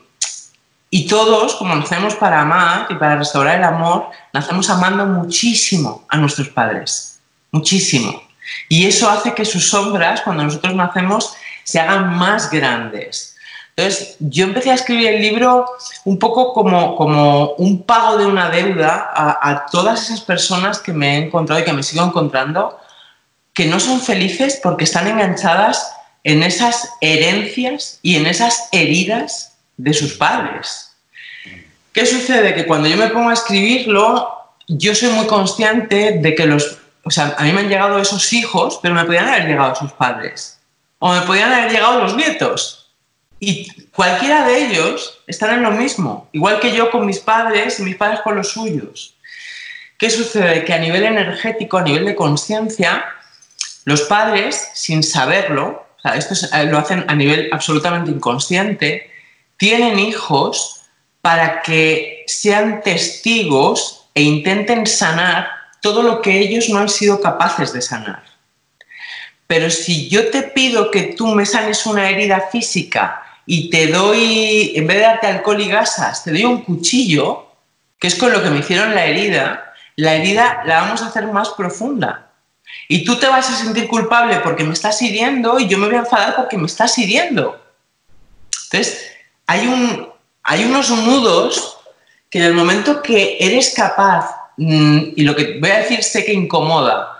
[0.90, 6.16] y todos, como nacemos para amar y para restaurar el amor, nacemos amando muchísimo a
[6.16, 8.22] nuestros padres, muchísimo.
[8.68, 13.36] Y eso hace que sus sombras, cuando nosotros nacemos, se hagan más grandes.
[13.76, 15.66] Entonces, yo empecé a escribir el libro
[16.04, 21.14] un poco como, como un pago de una deuda a, todas esas personas que me
[21.14, 22.78] he encontrado y que me sigo encontrando,
[23.54, 25.92] que no son felices porque están enganchadas
[26.24, 30.89] en esas herencias y en esas heridas de sus padres.
[31.92, 32.54] ¿Qué sucede?
[32.54, 34.28] Que cuando yo me pongo a escribirlo,
[34.68, 38.32] yo soy muy consciente de que los o sea, a mí me han llegado esos
[38.32, 40.60] hijos, pero me podían haber llegado sus padres.
[40.98, 42.92] O me podían haber llegado los nietos.
[43.38, 47.84] Y cualquiera de ellos están en lo mismo, igual que yo con mis padres y
[47.84, 49.16] mis padres con los suyos.
[49.96, 50.64] ¿Qué sucede?
[50.64, 53.04] Que a nivel energético, a nivel de conciencia,
[53.84, 59.10] los padres, sin saberlo, o sea, esto eh, lo hacen a nivel absolutamente inconsciente,
[59.56, 60.79] tienen hijos
[61.22, 65.48] para que sean testigos e intenten sanar
[65.80, 68.22] todo lo que ellos no han sido capaces de sanar.
[69.46, 74.72] Pero si yo te pido que tú me sanes una herida física y te doy,
[74.76, 77.48] en vez de darte alcohol y gasas, te doy un cuchillo,
[77.98, 81.26] que es con lo que me hicieron la herida, la herida la vamos a hacer
[81.26, 82.30] más profunda.
[82.88, 85.96] Y tú te vas a sentir culpable porque me estás hiriendo y yo me voy
[85.96, 87.60] a enfadar porque me estás hiriendo.
[88.64, 89.10] Entonces,
[89.46, 90.09] hay, un,
[90.42, 91.78] hay unos nudos
[92.30, 96.24] que en el momento que eres capaz, mm, y lo que voy a decir sé
[96.24, 97.18] que incomoda,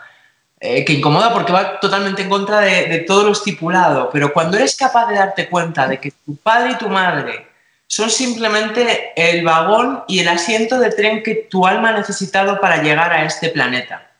[0.60, 4.76] eh, que incomoda porque va totalmente en contra de, todo lo estipulado, pero cuando eres
[4.76, 7.48] capaz de darte cuenta de que tu padre y tu madre
[7.86, 12.82] son simplemente el vagón y el asiento de tren que tu alma ha necesitado para
[12.82, 14.10] llegar a este planeta.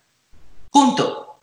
[0.71, 1.39] Punto.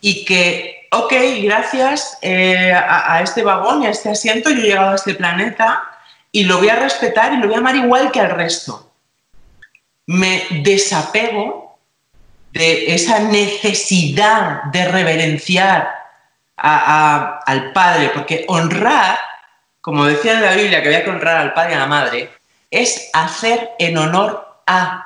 [0.00, 1.12] Y que, ok,
[1.42, 5.14] gracias eh, a, a este vagón y a este asiento yo he llegado a este
[5.14, 5.97] planeta
[6.32, 8.90] y lo voy a respetar y lo voy a amar igual que al resto.
[10.06, 11.78] Me desapego
[12.52, 15.94] de esa necesidad de reverenciar
[16.56, 19.18] al Padre, porque honrar,
[19.80, 22.30] como decía en la Biblia que había que honrar al Padre y a la Madre,
[22.70, 25.04] es hacer en honor a.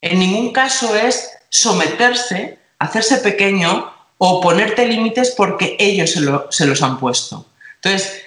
[0.00, 6.82] En ningún caso es someterse, hacerse pequeño o ponerte límites porque ellos se, se los
[6.82, 7.46] han puesto.
[7.76, 8.23] Entonces,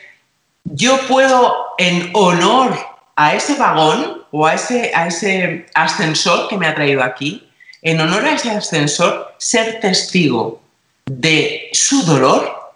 [0.74, 2.78] yo puedo en honor
[3.16, 7.50] a ese vagón o a ese, a ese ascensor que me ha traído aquí,
[7.82, 10.62] en honor a ese ascensor, ser testigo
[11.06, 12.74] de su dolor,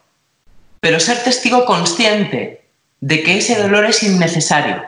[0.80, 2.64] pero ser testigo consciente
[3.02, 4.84] de que ese dolor es innecesario.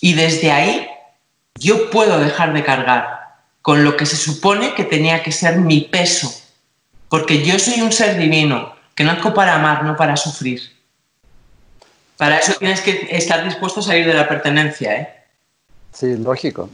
[0.00, 0.88] Y desde ahí
[1.54, 3.18] yo puedo dejar de cargar
[3.62, 6.32] con lo que se supone que tenía que ser mi peso,
[7.08, 10.77] porque yo soy un ser divino, que nazco para amar, no para sufrir.
[12.18, 15.08] Para eso tienes que estar dispuesto a salir de la pertenencia, ¿eh?
[15.92, 16.68] Sí, lógico.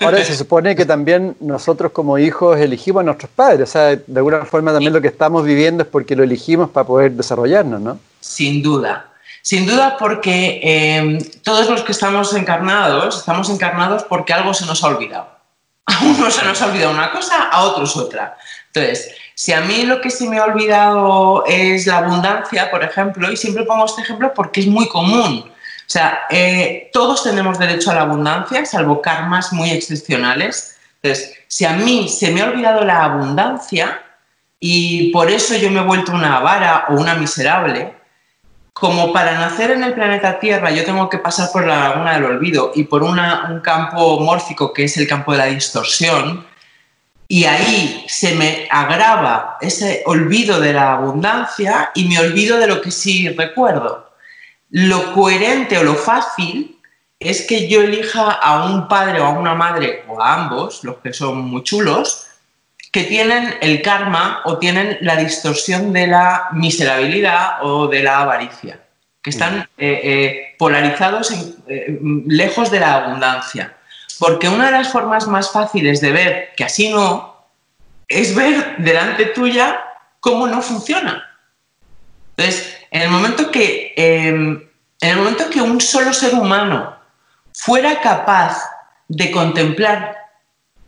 [0.00, 4.04] Ahora se supone que también nosotros como hijos elegimos a nuestros padres, o sea, de
[4.16, 7.98] alguna forma también lo que estamos viviendo es porque lo elegimos para poder desarrollarnos, ¿no?
[8.20, 9.10] Sin duda,
[9.42, 14.84] sin duda porque eh, todos los que estamos encarnados, estamos encarnados porque algo se nos
[14.84, 15.28] ha olvidado.
[15.86, 18.36] A uno se nos ha olvidado una cosa, a otros otra.
[18.66, 23.30] Entonces, si a mí lo que se me ha olvidado es la abundancia, por ejemplo,
[23.30, 25.44] y siempre pongo este ejemplo porque es muy común,
[25.86, 30.78] o sea, eh, todos tenemos derecho a la abundancia, salvo karmas muy excepcionales.
[31.02, 34.02] Entonces, si a mí se me ha olvidado la abundancia
[34.58, 37.94] y por eso yo me he vuelto una avara o una miserable,
[38.72, 42.24] como para nacer en el planeta Tierra yo tengo que pasar por la laguna del
[42.24, 43.20] olvido y por un
[43.62, 46.46] campo mórfico que es el campo de la distorsión,
[47.28, 52.80] y ahí se me agrava ese olvido de la abundancia y me olvido de lo
[52.80, 54.12] que sí recuerdo.
[54.70, 56.78] Lo coherente o lo fácil
[57.18, 60.98] es que yo elija a un padre o a una madre, o a ambos, los
[60.98, 62.26] que son muy chulos,
[62.92, 68.80] que tienen el karma o tienen la distorsión de la miserabilidad o de la avaricia,
[69.22, 71.32] que están eh, eh, polarizados
[71.66, 73.75] eh, lejos de la abundancia.
[74.18, 77.36] Porque una de las formas más fáciles de ver que así no
[78.08, 79.80] es ver delante tuya
[80.20, 81.24] cómo no funciona.
[82.36, 84.68] Entonces, en el momento que, em,
[85.00, 86.96] en el momento que un solo ser humano
[87.52, 88.62] fuera capaz
[89.08, 90.16] de contemplar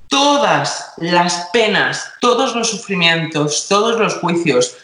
[0.09, 4.77] todas las penas, todos los sufrimientos, todos los juicios,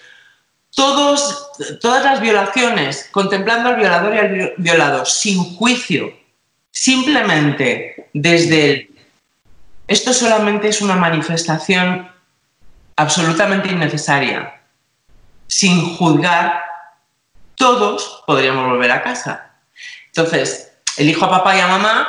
[0.74, 6.12] todos, todas las violaciones, contemplando al violador y al violado sin juicio,
[6.75, 8.91] simplemente desde el...
[9.87, 12.11] Esto solamente es una manifestación
[12.97, 14.61] absolutamente innecesaria,
[15.47, 16.62] sin juzgar
[17.55, 19.53] todos podríamos volver a casa.
[20.07, 22.09] Entonces, elijo a papá y a mamá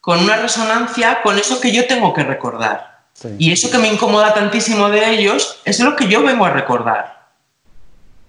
[0.00, 3.04] con una resonancia con eso que yo tengo que recordar.
[3.38, 7.21] Y eso que me incomoda tantísimo de ellos es lo que yo vengo a recordar.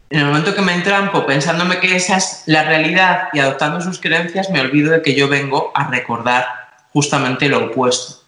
[0.09, 3.99] En el momento que me entrampo pensándome que esa es la realidad y adoptando sus
[3.99, 6.45] creencias, me olvido de que yo vengo a recordar
[6.91, 8.21] justamente lo opuesto.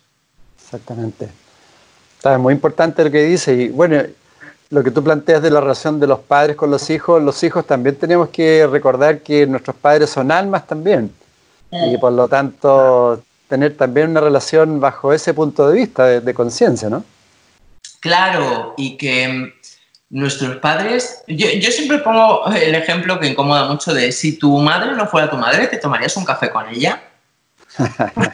[0.63, 1.29] Exactamente.
[2.17, 3.53] Está muy importante lo que dice.
[3.53, 4.01] Y bueno,
[4.69, 7.65] lo que tú planteas de la relación de los padres con los hijos, los hijos
[7.67, 11.13] también tenemos que recordar que nuestros padres son almas también.
[11.71, 16.89] Y por lo tanto, tener también una relación bajo ese punto de vista, de, conciencia,
[16.89, 17.03] ¿no?
[17.99, 19.53] Claro, y que
[20.09, 24.91] nuestros padres, yo, yo, siempre pongo el ejemplo que incomoda mucho de si tu madre
[24.93, 27.01] no fuera tu madre, ¿te tomarías un café con ella?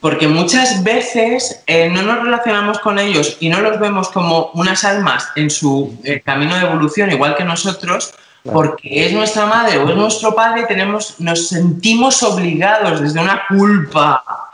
[0.00, 4.84] porque muchas veces eh, no nos relacionamos con ellos y no los vemos como unas
[4.84, 9.88] almas en su eh, camino de evolución, igual que nosotros, porque es nuestra madre o
[9.88, 14.49] es nuestro padre, tenemos, nos sentimos obligados desde una culpa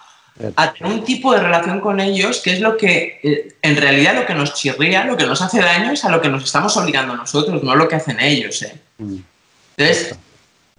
[0.56, 4.14] a tener un tipo de relación con ellos que es lo que, eh, en realidad,
[4.14, 6.76] lo que nos chirría, lo que nos hace daño es a lo que nos estamos
[6.76, 8.64] obligando nosotros, no lo que hacen ellos.
[8.98, 9.16] Mm.
[9.76, 10.14] Entonces,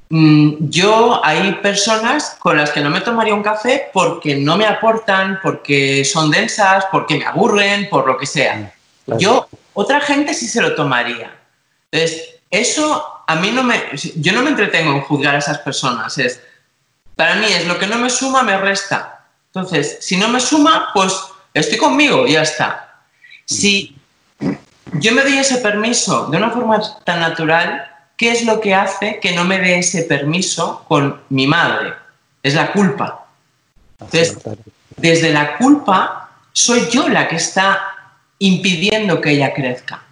[0.09, 4.65] mm, yo hay personas con las que no me tomaría un café porque no me
[4.65, 8.73] aportan, porque son densas, porque me aburren, por lo que sea.
[9.17, 11.33] Yo, otra gente sí se lo tomaría.
[11.91, 13.81] Entonces, eso a mí no me...
[14.15, 16.17] Yo no me entretengo en juzgar a esas personas.
[16.17, 16.41] Es,
[17.15, 19.16] para mí es lo que no me suma, me resta.
[19.57, 21.13] Entonces, si no me suma, pues
[21.53, 23.01] estoy conmigo ya está.
[23.45, 23.95] Si
[24.93, 29.19] yo me doy ese permiso de una forma tan natural, ¿qué es lo que hace
[29.19, 31.93] que no me dé ese permiso con mi madre?
[32.43, 33.25] Es la culpa.
[33.99, 34.37] Entonces,
[34.95, 37.81] desde la culpa, soy yo la que está
[38.39, 40.03] impidiendo que ella crezca.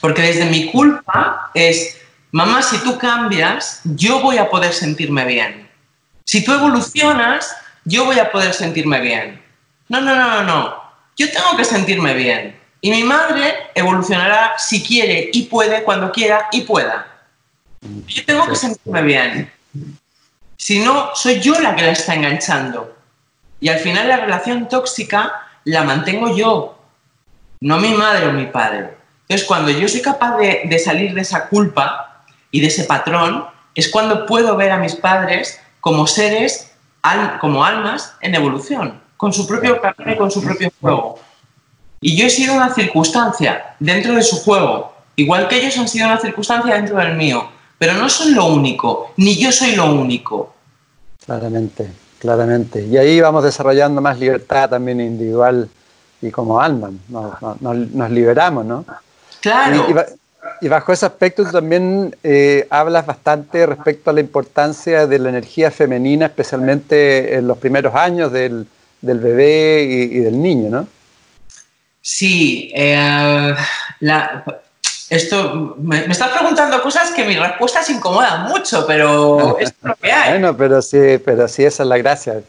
[0.00, 1.96] Porque desde mi culpa es,
[2.32, 5.70] mamá, si tú cambias, yo voy a poder sentirme bien.
[6.24, 7.54] Si tú evolucionas,
[7.84, 9.42] yo voy a poder sentirme bien.
[9.88, 10.82] No, no, no, no, no.
[11.16, 12.58] Yo tengo que sentirme bien.
[12.80, 17.06] Y mi madre evolucionará si quiere y puede, cuando quiera y pueda.
[18.06, 19.52] Yo tengo que sentirme bien.
[20.56, 22.96] Si no, soy yo la que la está enganchando.
[23.60, 25.32] Y al final la relación tóxica
[25.64, 26.78] la mantengo yo,
[27.60, 28.90] no mi madre o mi padre.
[29.22, 33.88] Entonces, cuando yo soy capaz de, salir de esa culpa y de ese patrón, es
[33.88, 36.71] cuando puedo ver a mis padres como seres,
[37.40, 41.18] como almas en evolución, con su propio camino y con su propio juego.
[42.00, 46.06] Y yo he sido una circunstancia dentro de su juego, igual que ellos han sido
[46.06, 47.48] una circunstancia dentro del mío,
[47.78, 50.54] pero no son lo único, ni yo soy lo único.
[51.24, 52.86] Claramente, claramente.
[52.86, 55.68] Y ahí vamos desarrollando más libertad también individual
[56.20, 58.84] y como alma, nos, liberamos, ¿no?
[59.40, 59.86] Claro.
[59.88, 59.94] Y,
[60.68, 66.26] bajo ese aspecto también eh, hablas bastante respecto a la importancia de la energía femenina,
[66.26, 68.66] especialmente en los primeros años del,
[69.00, 70.88] bebé y, del niño, ¿no?
[72.00, 73.54] Sí, eh,
[75.10, 80.10] esto me, estás preguntando cosas que mi respuesta se incomoda mucho, pero es lo que
[80.10, 80.30] hay.
[80.30, 82.40] Bueno, pero sí, pero sí, esa es la gracia.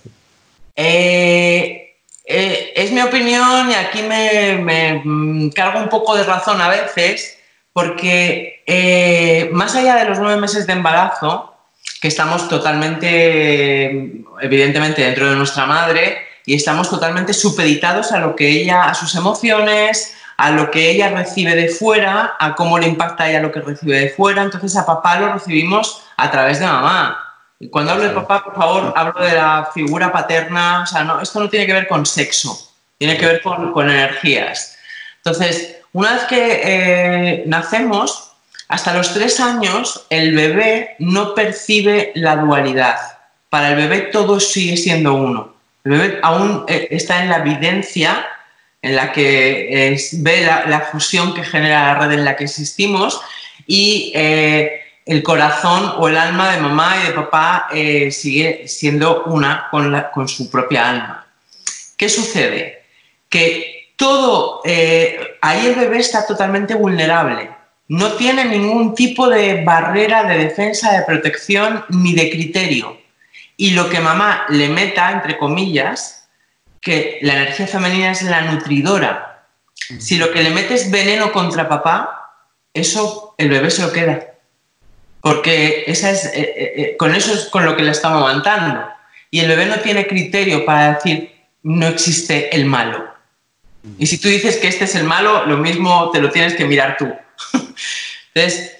[0.75, 1.83] Eh,
[2.25, 7.37] eh, es mi opinión y aquí me, mm, cargo un poco de razón a veces,
[7.73, 11.55] porque eh, más allá de los nueve meses de embarazo,
[12.01, 18.49] que estamos totalmente, evidentemente, dentro de nuestra madre y estamos totalmente supeditados a lo que
[18.49, 23.23] ella, a sus emociones, a lo que ella recibe de fuera, a cómo le impacta
[23.23, 24.43] a ella lo que recibe de fuera.
[24.43, 27.19] Entonces a papá lo recibimos a través de mamá.
[27.59, 30.81] Y cuando hablo de papá, por favor, hablo de la figura paterna.
[30.83, 34.77] O sea, no, esto no tiene que ver con sexo, tiene que ver con, energías.
[35.17, 38.31] Entonces, una vez que eh, nacemos,
[38.67, 42.97] hasta los tres años, el bebé no percibe la dualidad.
[43.49, 45.53] Para el bebé todo sigue siendo uno.
[45.83, 48.25] El bebé aún eh, está en la evidencia
[48.81, 53.21] en la que ve la, fusión que genera la red en la que existimos
[53.67, 57.67] y eh, el corazón o el alma de mamá y de papá
[58.09, 61.27] sigue siendo una con, su propia alma.
[61.95, 62.83] ¿Qué sucede?
[63.29, 63.72] Que
[64.03, 67.49] todo, eh, ahí el bebé está totalmente vulnerable.
[67.87, 72.97] No tiene ningún tipo de barrera de defensa, de protección ni de criterio.
[73.55, 76.27] Y lo que mamá le meta, entre comillas,
[76.81, 79.45] que la energía femenina es la nutridora.
[79.99, 82.35] Si lo que le mete es veneno contra papá,
[82.73, 84.33] eso el bebé se lo queda
[85.23, 88.85] porque esa es, eh, eh, con eso es con lo que le estamos aguantando.
[89.31, 91.31] Y el bebé no tiene criterio para decir,
[91.61, 93.12] no existe el malo.
[93.97, 96.65] Y si tú dices que este es el malo, lo mismo te lo tienes que
[96.65, 97.13] mirar tú.
[98.33, 98.77] Entonces,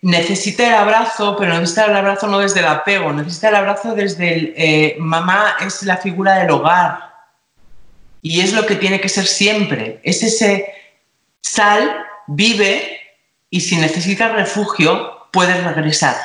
[0.00, 4.94] necesita el abrazo, pero necesita el abrazo no desde el apego, necesita el abrazo desde
[4.94, 5.00] el...
[5.00, 7.08] mamá es la figura del hogar.
[8.22, 10.00] Y es lo que tiene que ser siempre.
[10.02, 10.72] Es ese
[11.40, 13.00] sal, vive
[13.50, 16.16] y si necesitas refugio, puedes regresar,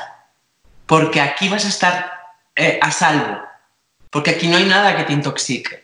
[0.86, 2.12] porque aquí vas a estar
[2.56, 3.42] eh, a salvo,
[4.10, 5.83] porque aquí no hay nada que te intoxique.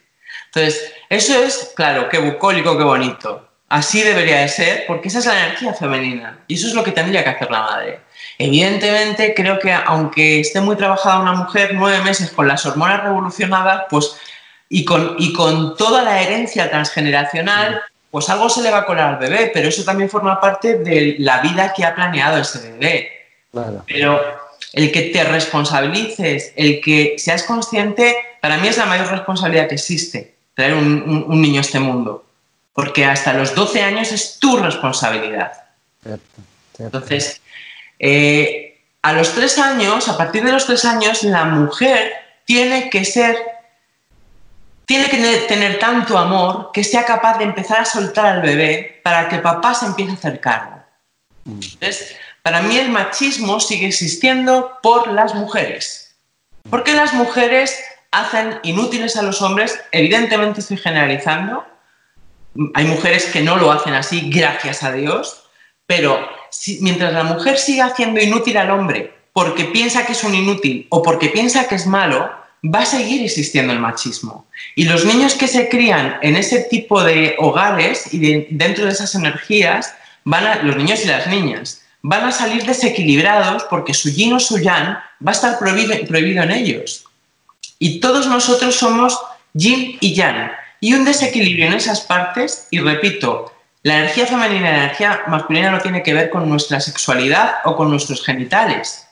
[0.54, 3.48] Entonces, eso es, claro, qué bucólico, qué bonito.
[3.70, 6.92] Así debería de ser, porque esa es la energía femenina y eso es lo que
[6.92, 8.00] tendría que hacer la madre.
[8.40, 13.84] Evidentemente, creo que aunque esté muy trabajada una mujer nueve meses con las hormonas revolucionadas,
[13.90, 14.16] pues
[14.70, 19.14] y con, y con toda la herencia transgeneracional, pues algo se le va a colar
[19.14, 23.12] al bebé, pero eso también forma parte de la vida que ha planeado ese bebé.
[23.86, 24.22] Pero
[24.74, 29.76] el que te responsabilices, el que seas consciente, para mí es la mayor responsabilidad que
[29.76, 32.26] existe, traer un, niño a este mundo.
[32.74, 35.54] Porque hasta los 12 años es tu responsabilidad.
[36.78, 37.42] Entonces,
[37.98, 42.12] eh, a los 3 años, a partir de los 3 años, la mujer
[42.44, 43.38] tiene que ser
[44.86, 49.30] tiene que tener tanto amor que sea capaz de empezar a soltar al bebé para
[49.30, 50.84] que papá se empiece a hacer cargo.
[51.46, 56.16] Entonces, para mí el machismo sigue existiendo por las mujeres.
[56.70, 57.80] Porque las mujeres
[58.12, 61.66] hacen inútiles a los hombres, evidentemente estoy generalizando,
[62.74, 65.44] hay mujeres que no lo hacen así, gracias a Dios,
[65.86, 66.28] pero
[66.82, 71.02] mientras la mujer siga haciendo inútil al hombre porque piensa que es un inútil o
[71.02, 72.30] porque piensa que es malo,
[72.64, 74.46] va a seguir existiendo el machismo.
[74.76, 79.16] Y los niños que se crían en ese tipo de hogares y dentro de esas
[79.16, 79.94] energías,
[80.26, 84.40] van a, los niños y las niñas, van a salir desequilibrados porque su yin o
[84.40, 87.06] su yang va a estar prohibido, prohibido en ellos.
[87.80, 89.18] Y todos nosotros somos
[89.54, 90.52] yin y yang.
[90.82, 93.52] Y un desequilibrio en esas partes, y repito,
[93.84, 97.76] la energía femenina y la energía masculina no tiene que ver con nuestra sexualidad o
[97.76, 99.08] con nuestros genitales.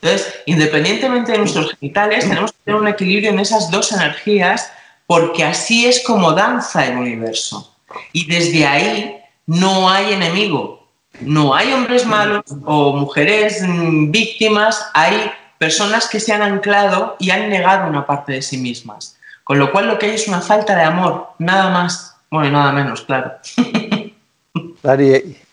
[0.00, 4.70] Entonces, independientemente de nuestros genitales, tenemos que tener un equilibrio en esas dos energías
[5.06, 7.74] porque así es como danza el universo.
[8.12, 10.88] Y desde ahí no hay enemigo,
[11.20, 17.30] no hay hombres malos o mujeres mm, víctimas, hay personas que se han anclado y
[17.30, 19.16] han negado una parte de sí mismas.
[19.44, 22.72] Con lo cual lo que hay es una falta de amor, nada más, bueno, nada
[22.72, 23.32] menos, claro.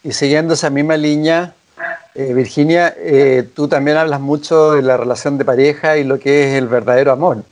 [0.03, 1.53] y, siguiendo esa misma línea,
[2.15, 6.49] eh, Virginia, eh, tú también hablas mucho de la relación de pareja y lo que
[6.49, 7.43] es el verdadero amor,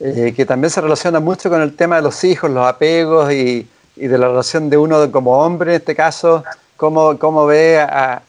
[0.00, 3.66] eh, que también se relaciona mucho con el tema de los hijos, los apegos y,
[3.96, 6.44] de la relación de uno como hombre, en este caso,
[6.76, 8.22] cómo, cómo ve a,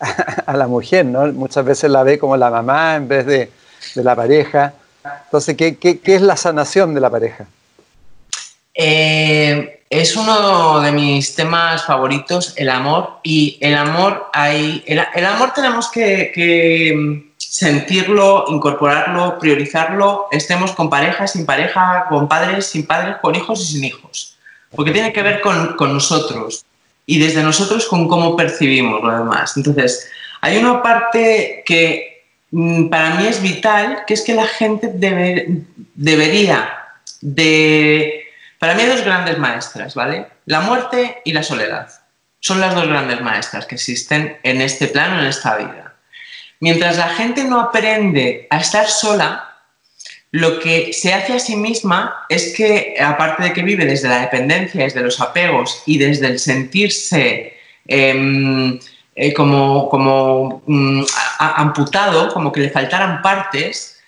[0.45, 1.27] a, la mujer, ¿no?
[1.33, 3.51] Muchas veces la ve como la mamá en vez de,
[3.95, 4.73] de la pareja.
[5.25, 7.47] Entonces, ¿qué, qué, qué es la sanación de la pareja?
[8.81, 13.19] Eh, es uno de mis temas favoritos, el amor.
[13.23, 14.83] Y el amor hay.
[14.87, 22.85] El, amor tenemos que, sentirlo, incorporarlo, priorizarlo, estemos con pareja, sin pareja, con padres, sin
[22.85, 24.37] padres, con hijos y sin hijos.
[24.75, 26.63] Porque tiene que ver con, con nosotros
[27.05, 29.57] y desde nosotros con cómo percibimos lo demás.
[29.57, 30.07] Entonces,
[30.41, 32.08] hay una parte que
[32.89, 34.91] para mí es vital, que es que la gente
[35.95, 36.73] debería
[37.21, 38.25] de...
[38.57, 40.27] Para mí hay dos grandes maestras, ¿vale?
[40.45, 41.89] La muerte y la soledad.
[42.39, 45.95] Son las dos grandes maestras que existen en este plano, en esta vida.
[46.59, 49.57] Mientras la gente no aprende a estar sola,
[50.31, 54.21] lo que se hace a sí misma es que, aparte de que vive desde la
[54.21, 57.57] dependencia, desde los apegos y desde el sentirse...
[57.87, 58.79] Em,
[59.21, 61.03] eh, como, como mm,
[61.39, 63.99] amputado, como que le faltaran partes,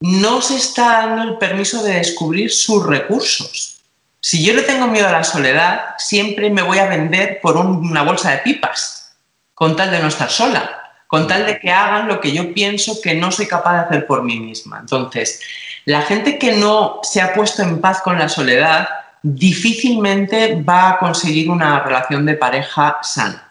[0.00, 3.80] no se está dando el permiso de descubrir sus recursos.
[4.20, 8.02] Si yo le tengo miedo a la soledad, siempre me voy a vender por una
[8.02, 9.16] bolsa de pipas,
[9.54, 13.00] con tal de no estar sola, con tal de que hagan lo que yo pienso
[13.00, 14.78] que no soy capaz de hacer por mí misma.
[14.80, 15.40] Entonces,
[15.84, 18.88] la gente que no se ha puesto en paz con la soledad
[19.22, 23.48] difícilmente va a conseguir una relación de pareja sana.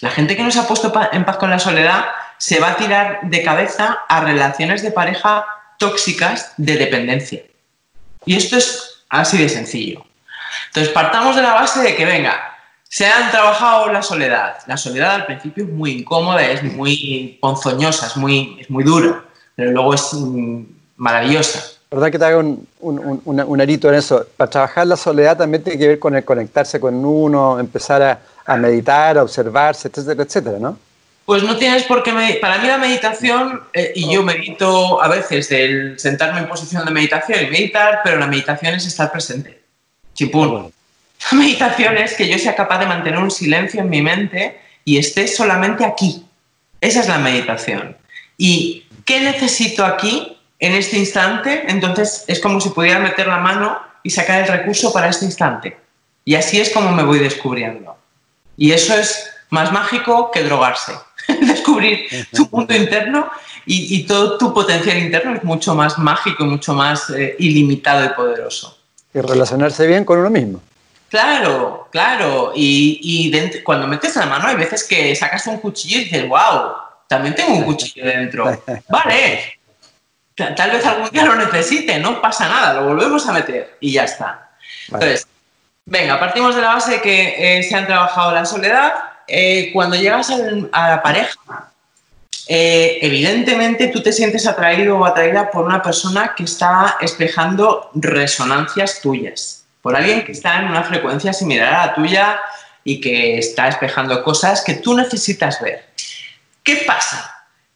[0.00, 2.06] La gente que no se ha puesto en paz con la soledad
[2.38, 5.46] se va a tirar de cabeza a relaciones de pareja
[5.78, 7.42] tóxicas de dependencia.
[8.24, 10.04] Y esto es así de sencillo.
[10.68, 12.54] Entonces, partamos de la base de que, venga,
[12.88, 14.56] se han trabajado la soledad.
[14.66, 19.24] La soledad al principio es muy incómoda, es muy ponzoñosa, es muy, es muy dura,
[19.56, 20.62] pero luego es mm,
[20.96, 21.60] maravillosa.
[21.90, 24.26] ¿Verdad que te haga un, un, un, arito en eso?
[24.36, 28.18] Para trabajar la soledad también tiene que ver con el conectarse con uno, empezar a,
[28.46, 30.76] a meditar, a observarse, etcétera, etcétera, ¿no?
[31.24, 32.38] Pues no tienes por qué.
[32.40, 36.90] Para mí, la meditación, eh, y yo medito a veces del sentarme en posición de
[36.90, 39.62] meditación y meditar, pero la meditación es estar presente.
[40.14, 40.72] Chipún.
[41.32, 44.98] La meditación es que yo sea capaz de mantener un silencio en mi mente y
[44.98, 46.26] esté solamente aquí.
[46.80, 47.96] Esa es la meditación.
[48.36, 51.64] ¿Y qué necesito aquí, en este instante?
[51.68, 55.78] Entonces es como si pudiera meter la mano y sacar el recurso para este instante.
[56.26, 57.96] Y así es como me voy descubriendo.
[58.56, 60.92] Y eso es más mágico que drogarse.
[61.64, 63.30] Descubrir tu punto interno
[63.64, 68.08] y, todo tu potencial interno es mucho más mágico y mucho más eh, ilimitado y
[68.10, 68.78] poderoso.
[69.14, 70.60] Y relacionarse bien con uno mismo.
[71.08, 72.52] Claro, claro.
[72.54, 76.72] Y, cuando metes la mano hay veces que sacas un cuchillo y dices, wow,
[77.08, 78.44] también tengo un cuchillo dentro.
[78.88, 79.58] Vale,
[80.34, 84.04] tal vez algún día lo necesite, no pasa nada, lo volvemos a meter y ya
[84.04, 84.50] está.
[84.88, 85.26] Entonces,
[85.86, 88.94] Venga, partimos de la base que eh, se han trabajado la soledad.
[89.26, 91.72] Eh, cuando llegas a la pareja,
[92.46, 99.00] eh, evidentemente tú te sientes atraído o atraída por una persona que está espejando resonancias
[99.00, 102.40] tuyas, por alguien que está en una frecuencia similar a la tuya
[102.84, 105.86] y que está espejando cosas que tú necesitas ver.
[106.62, 107.34] ¿Qué pasa?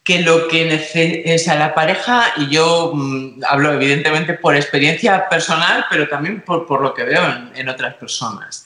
[0.09, 6.09] que lo que necesita la pareja, y yo mm, hablo evidentemente por experiencia personal, pero
[6.09, 7.23] también por, lo que veo
[7.55, 8.65] en, otras personas.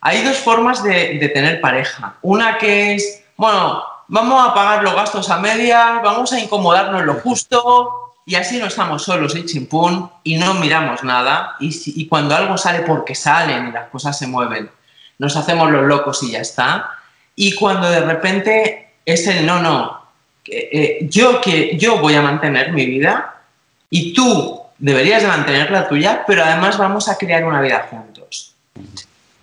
[0.00, 2.14] Hay dos formas de, tener pareja.
[2.22, 7.14] Una que es bueno, vamos a pagar los gastos a media, vamos a incomodarnos lo
[7.14, 11.70] justo y así no estamos solos y chimpún y no miramos nada y,
[12.00, 14.70] y cuando algo sale porque salen y las cosas se mueven,
[15.18, 16.90] nos hacemos los locos y ya está.
[17.34, 20.00] Y cuando de repente es el no, no,
[20.46, 23.42] eh, yo, que, yo voy a mantener mi vida
[23.88, 28.54] y tú deberías de mantener la tuya, pero además vamos a crear una vida juntos.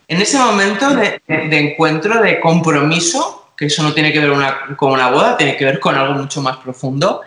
[0.08, 4.32] En ese momento de, encuentro, de compromiso, que eso no tiene que ver
[4.78, 7.22] con una boda, tiene que ver con algo mucho más profundo,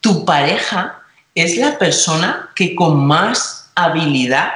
[0.00, 1.02] tu pareja
[1.34, 4.52] es la persona que con más habilidad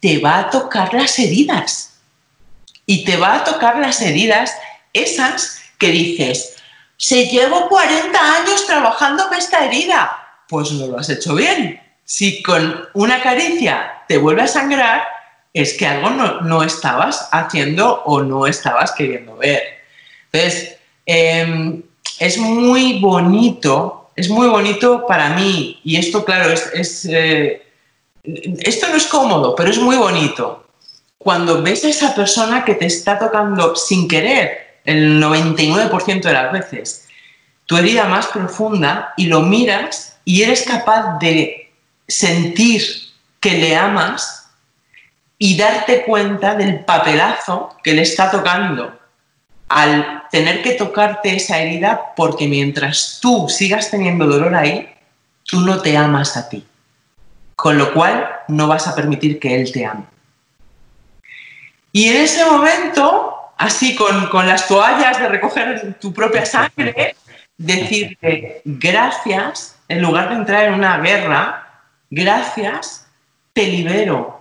[0.00, 1.98] te va a tocar las heridas.
[2.86, 4.56] Y te va a tocar las heridas
[4.92, 6.56] esas que dices,
[6.96, 10.10] se llevo 40 años trabajando en esta herida.
[10.48, 11.80] Pues no lo has hecho bien.
[12.04, 15.19] Si con una caricia te vuelve a sangrar,
[15.52, 19.62] es que algo no, estabas haciendo o no estabas queriendo ver.
[20.32, 20.76] Entonces,
[21.06, 21.82] em,
[22.18, 27.62] es muy bonito, es muy bonito para mí, y esto, claro, es, eh,
[28.22, 30.66] esto no es cómodo, pero es muy bonito.
[31.18, 36.52] Cuando ves a esa persona que te está tocando sin querer, el 99% de las
[36.52, 37.06] veces,
[37.66, 41.70] tu herida más profunda y lo miras y eres capaz de
[42.08, 42.82] sentir
[43.38, 44.39] que le amas
[45.42, 48.92] y darte cuenta del papelazo que le está tocando
[49.70, 54.92] al tener que tocarte esa herida porque mientras tú sigas teniendo dolor ahí,
[55.44, 56.62] tú no te amas a ti.
[57.56, 60.04] Con lo cual no vas a permitir que él te ame.
[61.90, 67.16] Y en ese momento así con, las toallas de recoger tu propia sangre,
[67.56, 71.66] decirte gracias, en lugar de entrar en una guerra,
[72.10, 73.06] gracias,
[73.54, 74.39] te libero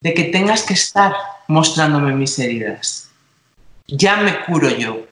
[0.00, 1.14] de que tengas que estar
[1.48, 3.10] mostrándome mis heridas.
[3.86, 5.06] Ya me curo yo.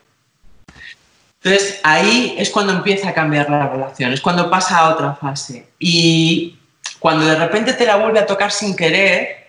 [1.43, 5.69] Entonces ahí es cuando empieza a cambiar la relación, es cuando pasa a otra fase.
[5.79, 6.59] Y
[6.99, 9.47] cuando de repente te la vuelve a tocar sin querer,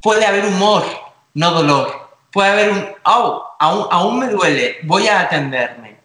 [0.00, 0.84] puede haber humor,
[1.34, 5.96] no dolor puede haber un, oh, aún, me duele, voy a atenderme.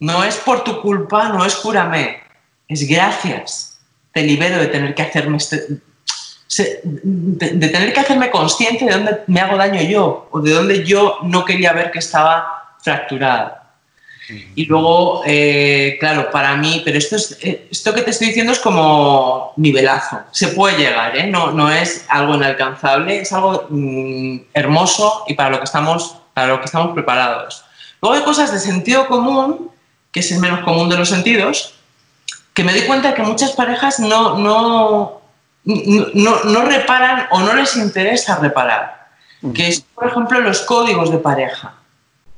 [0.00, 2.20] No es por tu culpa, no es cúrame,
[2.68, 3.78] es gracias.
[4.12, 5.80] Te libero de tener que hacerme este,
[6.56, 11.18] de, tener que hacerme consciente de dónde me hago daño yo o de dónde yo
[11.22, 13.56] no quería ver que estaba fracturada.
[14.54, 18.52] Y luego, eh, claro, para mí, pero esto, es, eh, esto que te estoy diciendo
[18.52, 20.20] es como nivelazo.
[20.30, 21.26] Se puede llegar, ¿eh?
[21.26, 26.46] no, no es algo inalcanzable, es algo mm, hermoso y para lo, que estamos, para
[26.46, 27.64] lo que estamos preparados.
[28.00, 29.72] Luego hay cosas de sentido común,
[30.12, 31.74] que es el menos común de los sentidos,
[32.54, 35.19] que me doy cuenta que muchas parejas no, no,
[35.64, 39.08] no, no reparan o no les interesa reparar.
[39.54, 41.74] Que es, por ejemplo, los códigos de pareja.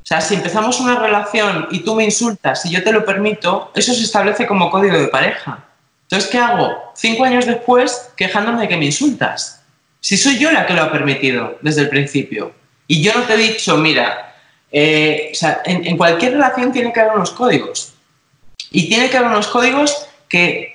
[0.02, 3.70] O sea, si empezamos una relación y tú me insultas y yo te lo permito,
[3.74, 5.64] eso se establece como código de pareja.
[6.02, 6.92] Entonces, ¿qué hago?
[6.94, 9.62] Cinco años después quejándome de que me insultas.
[10.00, 12.52] Si soy yo la que lo ha permitido desde el principio.
[12.88, 14.34] Y yo no te he dicho, mira,
[14.72, 17.94] eh, o sea, en, cualquier relación tiene que haber unos códigos.
[18.70, 20.71] Y tiene que haber unos códigos que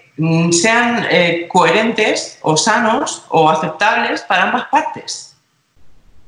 [0.51, 5.28] sean eh, coherentes o sanos o aceptables para ambas partes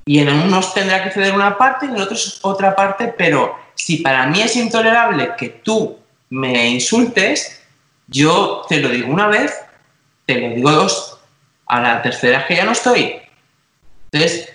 [0.10, 3.98] y en unos tendrá que ceder una parte y en otros otra parte, pero si
[3.98, 6.00] para mí es intolerable que tú
[6.32, 7.62] me insultes,
[8.08, 9.54] yo te lo digo una vez,
[10.26, 11.20] te lo digo dos,
[11.68, 13.22] a la tercera que ya no estoy.
[14.12, 14.50] Entonces,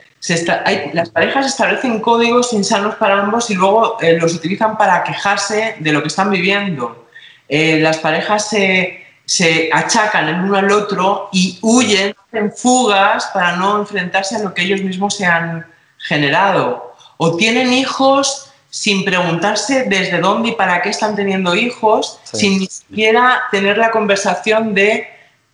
[0.92, 5.92] las parejas establecen códigos insanos para ambos y luego eh, los utilizan para quejarse de
[5.92, 7.06] lo que están viviendo.
[7.48, 13.56] Eh, las parejas se se achacan el uno al otro y huyen, hacen fugas para
[13.56, 15.66] no enfrentarse a lo que ellos mismos se han
[15.98, 16.94] generado.
[17.16, 22.66] O tienen hijos sin preguntarse desde dónde y para qué están teniendo hijos, sin ni
[22.66, 25.08] siquiera tener la conversación de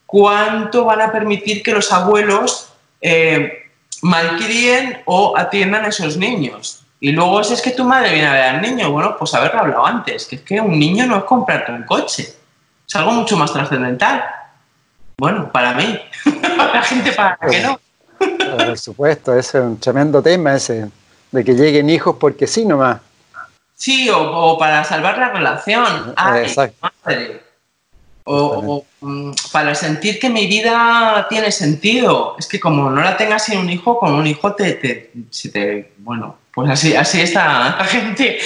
[0.06, 3.70] cuánto van a permitir que los abuelos eh,
[4.02, 6.84] malcríen o atiendan a esos niños.
[6.98, 9.60] Y luego, si es que tu madre viene a ver al niño, bueno, pues haberlo
[9.60, 12.39] hablado antes, que es que un niño no es comprarte un coche
[12.90, 14.24] es algo mucho más trascendental.
[15.16, 15.96] Bueno, para mí,
[16.56, 17.78] para la gente para que no.
[18.18, 20.90] Por supuesto, ese es un tremendo tema ese,
[21.30, 23.00] de que lleguen hijos porque sí nomás.
[23.76, 26.14] Sí, o, para salvar la relación.
[26.36, 26.90] Exacto.
[28.24, 32.34] O, mm, para sentir que mi vida tiene sentido.
[32.40, 35.12] Es que como no la tengas sin un hijo, con un hijo te, te,
[35.52, 38.40] te bueno, pues así, así está la gente.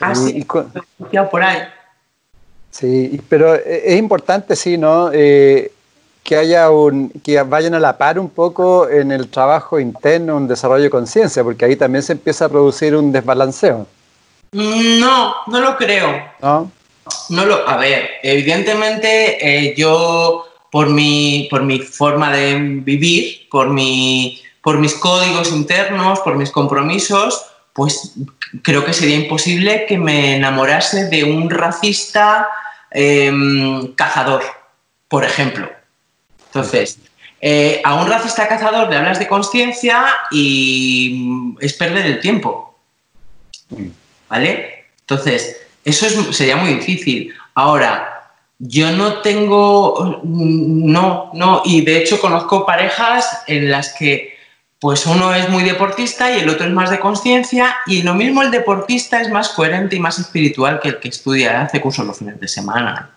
[0.00, 0.46] Así,
[1.30, 1.62] por ahí.
[2.72, 5.10] Sí, pero e, es importante, sí, ¿no?
[5.12, 5.70] Eh,
[6.24, 10.48] que haya un, que vayan a la par un poco en el trabajo interno, un
[10.48, 13.86] desarrollo de conciencia, porque ahí también se empieza a producir un desbalanceo.
[14.52, 16.24] No, no lo creo.
[16.40, 16.70] ¿No?
[17.28, 23.68] No lo, a ver, evidentemente eh, yo por mi, por mi forma de vivir, por,
[23.68, 28.14] mi, por mis códigos internos, por mis compromisos, pues
[28.62, 32.48] creo que sería imposible que me enamorase de un racista
[32.92, 34.42] em, cazador,
[35.08, 35.68] por ejemplo.
[36.46, 36.98] Entonces,
[37.40, 42.78] eh, a un racista cazador le hablas de conciencia y es perder el tiempo.
[44.28, 44.86] ¿Vale?
[45.00, 47.34] Entonces, eso sería muy difícil.
[47.54, 54.31] Ahora, yo no tengo, no, no, y de hecho conozco parejas en las que
[54.82, 58.42] pues uno es muy deportista y el otro es más de conciencia y lo mismo
[58.42, 62.18] el deportista es más coherente y más espiritual que el que estudia, hace cursos los
[62.18, 63.08] fines de semana.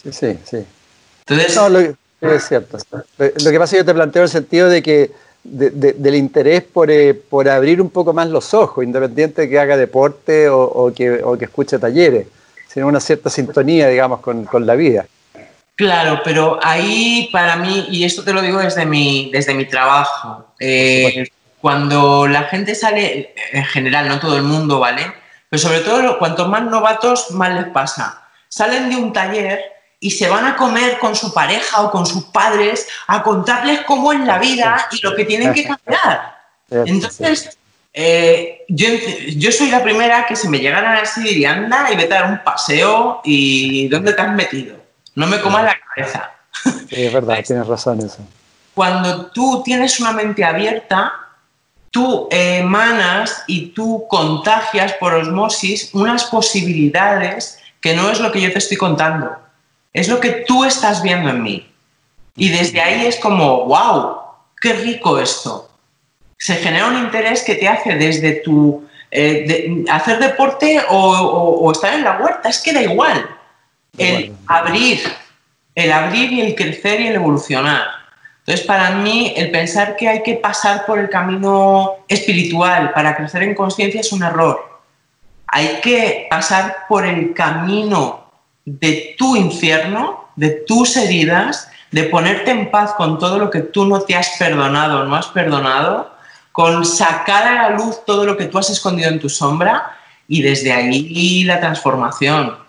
[0.00, 0.64] Sí, sí, sí.
[1.26, 2.78] Entonces, no, lo, es cierto.
[3.18, 5.10] Lo que pasa es que yo te planteo el sentido de que
[5.42, 9.76] del interés por, eh, por, abrir un poco más los ojos, independiente de que haga
[9.76, 12.28] deporte o, que, o que, escuche talleres,
[12.68, 15.06] sino una cierta sintonía, digamos, con, con la vida.
[15.76, 20.54] Claro, pero ahí para mí, y esto te lo digo desde mi, desde mi trabajo,
[20.60, 21.28] eh,
[21.60, 25.12] cuando la gente sale, en general, no todo el mundo, ¿vale?
[25.48, 28.22] Pero sobre todo, cuanto más novatos, más les pasa.
[28.48, 29.64] Salen de un taller
[29.98, 34.12] y se van a comer con su pareja o con sus padres a contarles cómo
[34.12, 36.36] es la vida y lo que tienen que cambiar.
[36.70, 37.58] Entonces,
[37.92, 38.88] eh, yo,
[39.36, 42.20] yo, soy la primera que se me llegan a decir, y anda y vete a
[42.22, 44.83] dar un paseo y ¿dónde te has metido?
[45.14, 46.30] No me comas la cabeza.
[46.88, 48.18] Sí, es verdad, tienes razón eso.
[48.74, 51.12] Cuando tú tienes una mente abierta,
[51.90, 58.52] tú emanas y tú contagias por osmosis unas posibilidades que no es lo que yo
[58.52, 59.30] te estoy contando,
[59.92, 61.70] es lo que tú estás viendo en mí.
[62.36, 64.16] Y desde ahí es como, wow,
[64.60, 65.70] qué rico esto.
[66.36, 72.02] Se genera un interés que te hace desde tu eh, hacer deporte o estar en
[72.02, 73.28] la huerta, es que da igual
[73.98, 75.00] el abrir,
[75.74, 77.82] el abrir y el crecer y el evolucionar.
[78.40, 83.42] Entonces, para mí, el pensar que hay que pasar por el camino espiritual para crecer
[83.42, 84.80] en conciencia es un error.
[85.46, 88.30] Hay que pasar por el camino
[88.64, 93.86] de tu infierno, de tus heridas, de ponerte en paz con todo lo que tú
[93.86, 96.12] no te has perdonado no has perdonado,
[96.50, 100.42] con sacar a la luz todo lo que tú has escondido en tu sombra y
[100.42, 102.63] desde ahí la transformación.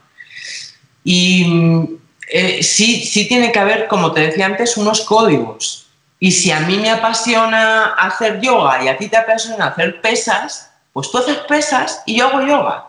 [1.05, 1.99] Y
[2.29, 5.85] eh, sí, sí tiene que haber, como te decía antes, unos códigos.
[6.19, 10.71] Y si a mí me apasiona hacer yoga y a ti te apasiona hacer pesas,
[10.91, 12.87] pues tú haces pesas y yo hago yoga.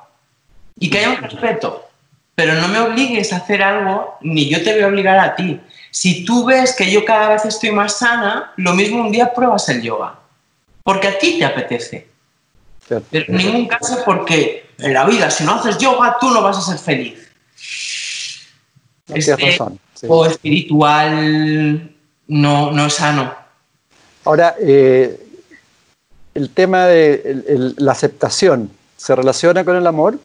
[0.78, 1.84] Y que haya un respeto.
[2.34, 5.60] Pero no me obligues a hacer algo, ni yo te voy a obligar a ti.
[5.90, 9.68] Si tú ves que yo cada vez estoy más sana, lo mismo un día pruebas
[9.68, 10.18] el yoga.
[10.82, 12.08] Porque a ti te apetece.
[12.88, 16.56] Pero en ningún caso porque en la vida, si no haces yoga, tú no vas
[16.56, 17.26] a ser feliz
[19.08, 19.58] este,
[20.08, 21.90] o espiritual
[22.28, 23.34] no, no sano.
[24.24, 25.20] Ahora, eh,
[26.34, 30.18] el tema de la aceptación, ¿se relaciona con el amor?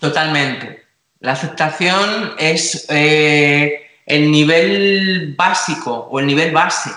[0.00, 0.84] Totalmente.
[1.20, 6.90] La aceptación es eh, el nivel básico o el nivel base.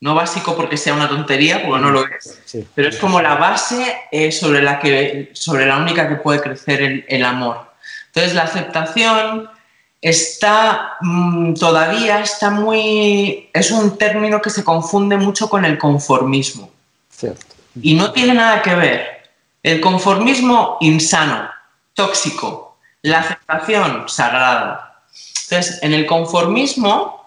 [0.00, 2.38] No básico porque sea una tontería, porque no lo es,
[2.72, 6.82] pero es como la base eh, sobre, la que, sobre la única que puede crecer
[6.82, 7.72] el, el amor.
[8.06, 9.50] Entonces, la aceptación
[10.00, 16.70] está mm, todavía está muy es un término que se confunde mucho con el conformismo.
[17.80, 19.30] Y no tiene nada que ver.
[19.62, 21.48] El conformismo insano
[21.94, 25.02] tóxico la aceptación sagrada.
[25.44, 27.26] Entonces en el conformismo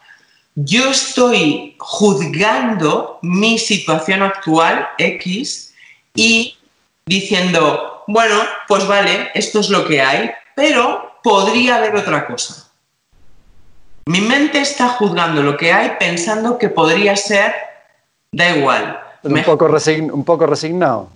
[0.55, 5.73] yo estoy juzgando mi situación actual x
[6.13, 6.57] y
[7.05, 8.35] diciendo bueno
[8.67, 12.71] pues vale esto es lo que hay pero podría haber otra cosa.
[14.05, 17.53] Mi mente está juzgando lo que hay pensando que podría ser,
[18.31, 18.99] da igual.
[19.23, 19.69] Un, poco,
[20.13, 21.09] un poco resignado.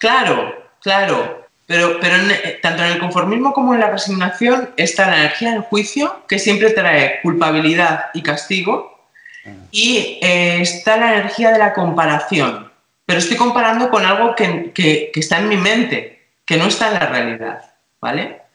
[0.00, 1.46] Claro, claro.
[1.66, 2.16] Pero, pero
[2.62, 6.70] tanto en el conformismo como en la resignación está la energía del juicio, que siempre
[6.70, 9.00] trae culpabilidad y castigo,
[9.44, 9.50] ah.
[9.72, 12.70] y eh, está la energía de la comparación.
[13.04, 16.94] Pero estoy comparando con algo que, que está en mi mente, que no está en
[16.94, 17.64] la realidad.
[18.00, 18.45] ¿Vale?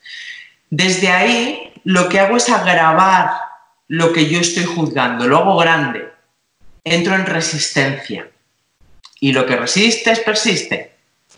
[0.72, 3.30] Desde ahí lo que hago es agravar
[3.90, 6.12] lo que yo estoy juzgando, lo hago grande,
[6.84, 8.28] entro en resistencia.
[9.20, 10.96] Y lo que resistes, persiste.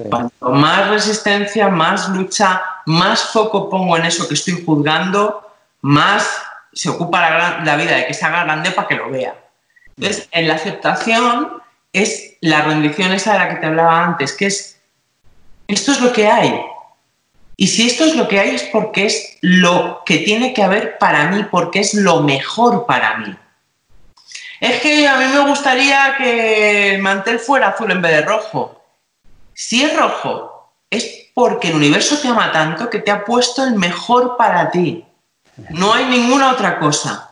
[0.10, 6.30] Cuanto más resistencia, más lucha, más foco pongo en eso que estoy juzgando, más
[6.72, 9.36] se ocupa la, la vida de que se haga grande para que lo vea.
[9.98, 11.62] Entonces, en la aceptación
[11.92, 14.80] es la rendición esa de la que te hablaba antes, que es,
[15.68, 16.64] esto es lo que hay,
[17.64, 20.98] Y si esto es lo que hay es porque es lo que tiene que haber
[20.98, 23.34] para mí, porque es lo mejor para mí.
[24.60, 28.84] Es que a mí me gustaría que el mantel fuera azul en vez de rojo.
[29.54, 33.76] Si es rojo, es porque el universo te ama tanto que te ha puesto el
[33.76, 35.06] mejor para ti.
[35.70, 37.32] No hay ninguna otra cosa.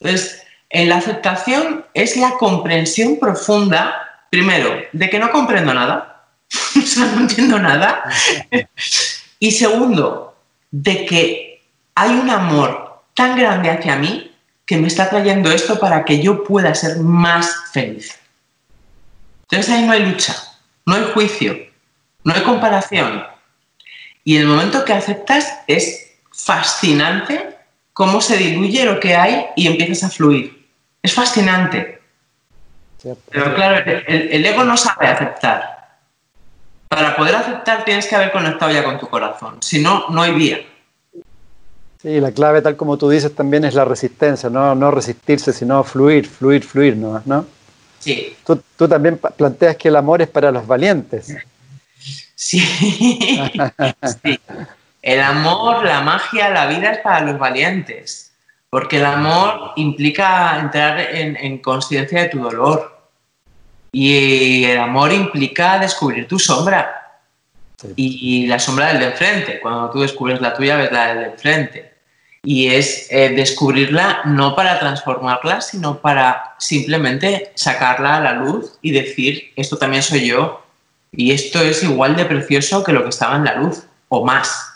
[0.00, 6.24] Entonces, en la aceptación es la comprensión profunda, primero, de que no comprendo nada,
[6.96, 8.02] no entiendo nada,
[9.42, 10.36] y segundo,
[10.70, 11.64] de que
[11.96, 14.30] hay un amor tan grande hacia mí
[14.64, 18.20] que me está trayendo esto para que yo pueda ser más feliz.
[19.50, 20.36] Entonces ahí no hay lucha,
[20.86, 21.58] no hay juicio,
[22.22, 23.24] no hay comparación.
[24.22, 27.56] Y el momento que aceptas es fascinante
[27.94, 30.68] cómo se diluye lo que hay y empiezas a fluir.
[31.02, 32.00] Es fascinante.
[33.28, 35.71] Pero claro, el, ego no sabe aceptar.
[36.92, 39.56] Para poder aceptar tienes que haber conectado ya con tu corazón.
[39.62, 40.58] Si no, no hay vía.
[42.02, 45.82] Sí, la clave, tal como tú dices, también es la resistencia, no, no resistirse, sino
[45.84, 47.22] fluir, fluir, fluir, ¿no?
[47.24, 47.46] ¿no?
[47.98, 48.36] Sí.
[48.44, 51.34] Tú, tú, también planteas que el amor es para los valientes.
[52.34, 52.60] Sí.
[52.60, 54.40] sí.
[55.00, 58.32] El amor, la magia, la vida es para los valientes,
[58.68, 62.91] porque el amor implica entrar en, conciencia de tu dolor
[63.92, 67.20] y el amor implica descubrir tu sombra
[67.94, 69.60] y, la sombra del de enfrente.
[69.60, 71.92] Cuando tú descubres la tuya, ves la del de enfrente.
[72.42, 78.90] Y es eh, descubrirla no para transformarla, sino para simplemente sacarla a la luz y
[78.90, 80.64] decir, esto también soy yo
[81.12, 84.72] y esto es igual de precioso que lo que estaba en la luz o más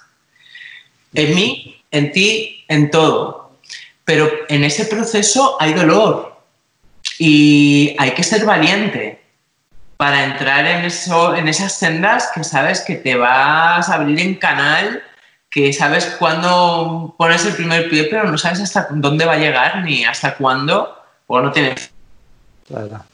[1.16, 3.50] en mí, en ti, en todo.
[4.04, 6.35] Pero en ese proceso hay dolor
[7.18, 9.20] y hay que ser valiente
[9.96, 14.34] para entrar en, eso, en esas sendas que sabes que te vas a abrir en
[14.34, 15.02] canal,
[15.50, 19.82] que sabes cuándo pones el primer pie, pero no sabes hasta dónde va a llegar
[19.84, 20.94] ni hasta cuándo,
[21.26, 21.90] o no tienes.
[22.68, 23.04] Claro.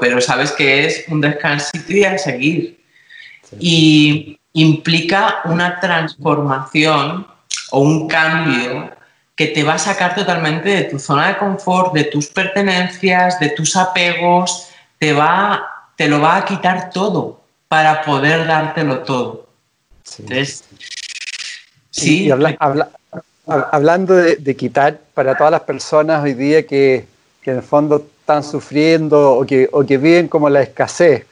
[0.00, 2.80] Pero sabes que es un descansito y a seguir
[3.58, 7.26] y implica una transformación
[7.70, 8.90] o un cambio
[9.40, 13.48] que te va a sacar totalmente de tu zona de confort, de tus pertenencias, de
[13.48, 14.68] tus apegos,
[14.98, 15.62] te, va,
[15.96, 19.46] te lo va a quitar todo para poder dártelo todo.
[21.90, 22.30] Sí.
[23.46, 27.06] hablando de, quitar para todas las personas hoy día que,
[27.46, 31.24] en el fondo están sufriendo o que, o que viven como la escasez,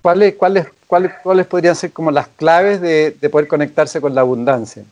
[0.00, 4.84] ¿cuáles, cuáles ¿cuáles, ¿cuáles podrían ser como las claves de, poder conectarse con la abundancia?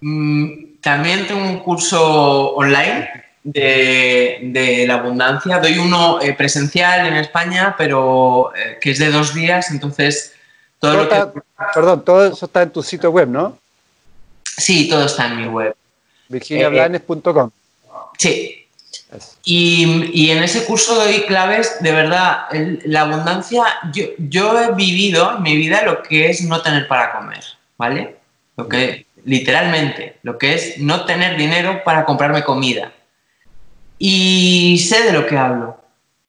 [0.00, 3.08] Mm, también tengo un curso online
[3.42, 5.58] de, la abundancia.
[5.58, 10.34] Doy uno eh, presencial en España, pero eh, que es de dos días, entonces
[10.78, 11.40] todo, lo que...
[11.74, 13.58] Perdón, todo eso está en tu sitio web, ¿no?
[14.44, 15.74] Sí, todo está en mi web.
[16.28, 17.50] virginiablanes.com.
[18.18, 18.60] sí,
[19.44, 22.46] y, en ese curso doy claves, de verdad,
[22.84, 27.12] la abundancia, yo, yo he vivido en mi vida lo que es no tener para
[27.12, 27.42] comer,
[27.76, 28.16] ¿vale?
[28.56, 32.92] Lo que, literalmente, lo que es no tener dinero para comprarme comida.
[33.98, 35.80] Y sé de lo que hablo.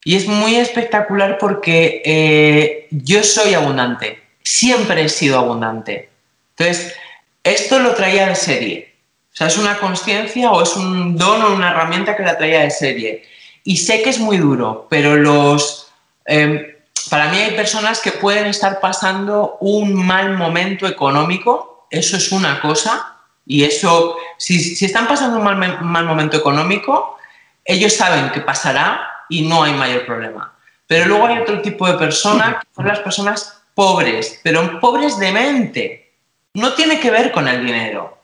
[0.04, 6.10] Y es muy espectacular porque eh, yo soy abundante, siempre he sido abundante.
[6.58, 6.96] Entonces,
[7.44, 8.96] esto lo traía de serie.
[9.32, 12.62] O sea, es una conciencia o es un don o una herramienta que la traía
[12.62, 13.24] de serie.
[13.64, 15.92] Y sé que es muy duro, pero los...
[16.26, 16.68] Em,
[17.10, 22.60] para mí hay personas que pueden estar pasando un mal momento económico, eso es una
[22.62, 27.18] cosa, y eso, si, están pasando un mal, mal momento económico,
[27.66, 30.54] ellos saben que pasará y no hay mayor problema.
[30.88, 35.32] Pero luego hay otro tipo de personas, que son las personas pobres, pero pobres de
[35.32, 36.14] mente.
[36.54, 38.18] No tiene que ver con el dinero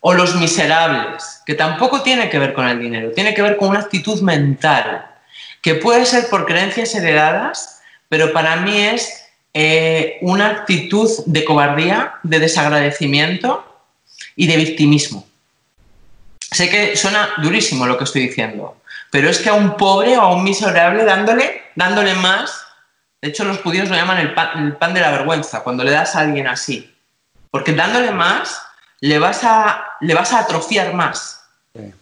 [0.00, 3.68] o los miserables, que tampoco tiene que ver con el dinero, tiene que ver con
[3.68, 5.06] una actitud mental,
[5.62, 12.14] que puede ser por creencias heredadas, pero para mí es eh, una actitud de cobardía,
[12.22, 13.64] de desagradecimiento
[14.36, 15.26] y de victimismo.
[16.40, 18.76] Sé que suena durísimo lo que estoy diciendo,
[19.10, 22.64] pero es que a un pobre o a un miserable dándole, dándole más,
[23.20, 25.92] de hecho los judíos lo llaman el pan, el pan de la vergüenza, cuando le
[25.92, 26.92] das a alguien así,
[27.50, 28.62] porque dándole más
[29.00, 31.42] le vas a, le vas a atrofiar más.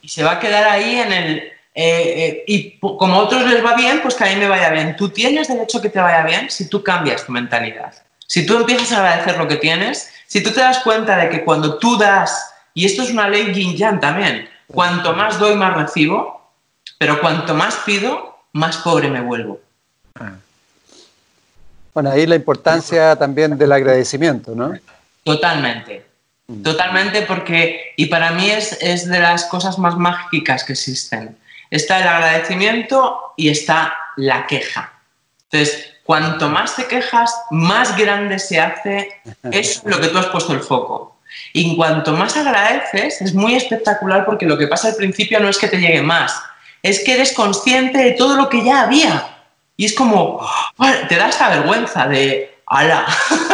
[0.01, 1.53] Y se va a quedar ahí en el...
[1.81, 4.69] Eh, eh, y como a otros les va bien, pues que a mí me vaya
[4.71, 4.97] bien.
[4.97, 7.95] Tú tienes derecho a que te vaya bien si tú cambias tu mentalidad.
[8.27, 11.45] Si tú empiezas a agradecer lo que tienes, si tú te das cuenta de que
[11.45, 15.77] cuando tú das, y esto es una ley yin yang también, cuanto más doy, más
[15.77, 16.51] recibo,
[16.99, 19.61] pero cuanto más pido, más pobre me vuelvo.
[21.95, 24.75] Bueno, ahí la importancia también del agradecimiento, ¿no?
[25.23, 26.05] Totalmente.
[26.49, 26.63] Mm.
[26.65, 31.37] Totalmente porque, y para mí es, es de las cosas más mágicas que existen.
[31.71, 34.93] Está el agradecimiento y está la queja.
[35.51, 40.53] Entonces, cuanto más te quejas, más grande se hace eso lo que tú has puesto
[40.53, 41.19] el foco.
[41.53, 45.59] Y cuanto más agradeces, es muy espectacular porque lo que pasa al principio no es
[45.59, 46.43] que te llegue más,
[46.83, 49.37] es que eres consciente de todo lo que ya había.
[49.77, 50.47] Y es como,
[51.09, 53.07] te da esta vergüenza de, ala,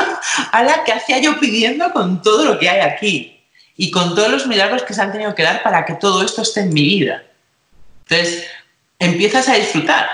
[0.52, 3.44] ala, ¿qué hacía yo pidiendo con todo lo que hay aquí?
[3.76, 6.42] Y con todos los milagros que se han tenido que dar para que todo esto
[6.42, 7.24] esté en mi vida.
[8.08, 8.46] Entonces,
[8.98, 10.08] empiezas a disfrutar,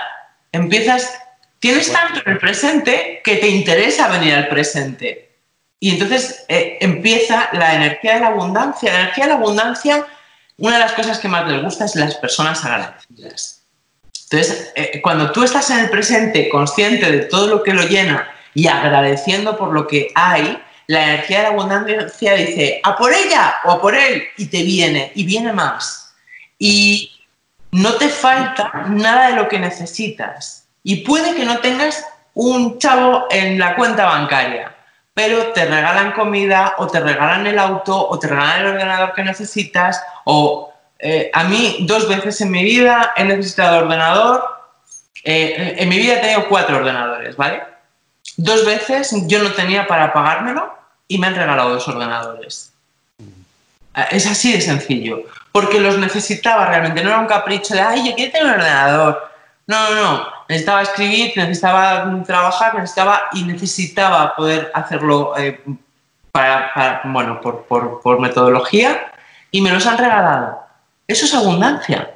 [0.51, 1.13] empiezas,
[1.59, 5.29] tienes tanto en el presente que te interesa venir al presente.
[5.79, 8.93] Y entonces eh, empieza la energía de la abundancia.
[8.93, 10.05] La energía de la abundancia,
[10.57, 13.63] una de las cosas que más les gusta es las personas agradecidas.
[14.29, 18.31] Entonces, eh, cuando tú estás en el presente, consciente de todo lo que lo llena
[18.53, 23.55] y agradeciendo por lo que hay, la energía de la abundancia dice, a por ella
[23.63, 26.13] o a por él, y te viene, y viene más.
[26.59, 27.11] Y
[27.71, 30.65] no te falta nada de lo que necesitas.
[30.83, 34.75] Y puede que no tengas un chavo en la cuenta bancaria,
[35.13, 39.23] pero te regalan comida o te regalan el auto o te regalan el ordenador que
[39.23, 44.43] necesitas o eh, a mí dos veces en mi vida he necesitado ordenador,
[45.23, 47.63] eh, en mi vida he tenido cuatro ordenadores, ¿vale?
[48.37, 50.73] Dos veces yo no tenía para pagármelo
[51.07, 52.71] y me han regalado dos ordenadores.
[54.09, 58.15] Es así de sencillo, porque los necesitaba realmente, no era un capricho de, ay, yo
[58.15, 59.31] quiero tener un ordenador.
[59.67, 65.61] No, no, no, necesitaba escribir, necesitaba trabajar, necesitaba y necesitaba poder hacerlo eh,
[66.31, 69.11] para, bueno, por, por, por, metodología
[69.49, 70.59] y me los han regalado.
[71.07, 72.15] Eso es abundancia.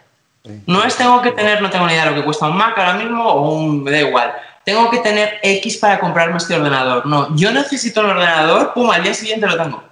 [0.67, 2.77] No es tengo que tener, no tengo ni idea de lo que cuesta un Mac
[2.77, 4.33] ahora mismo o un, me da igual.
[4.63, 7.05] Tengo que tener X para comprarme este ordenador.
[7.05, 9.83] No, yo necesito un ordenador, pum, al día siguiente lo tengo.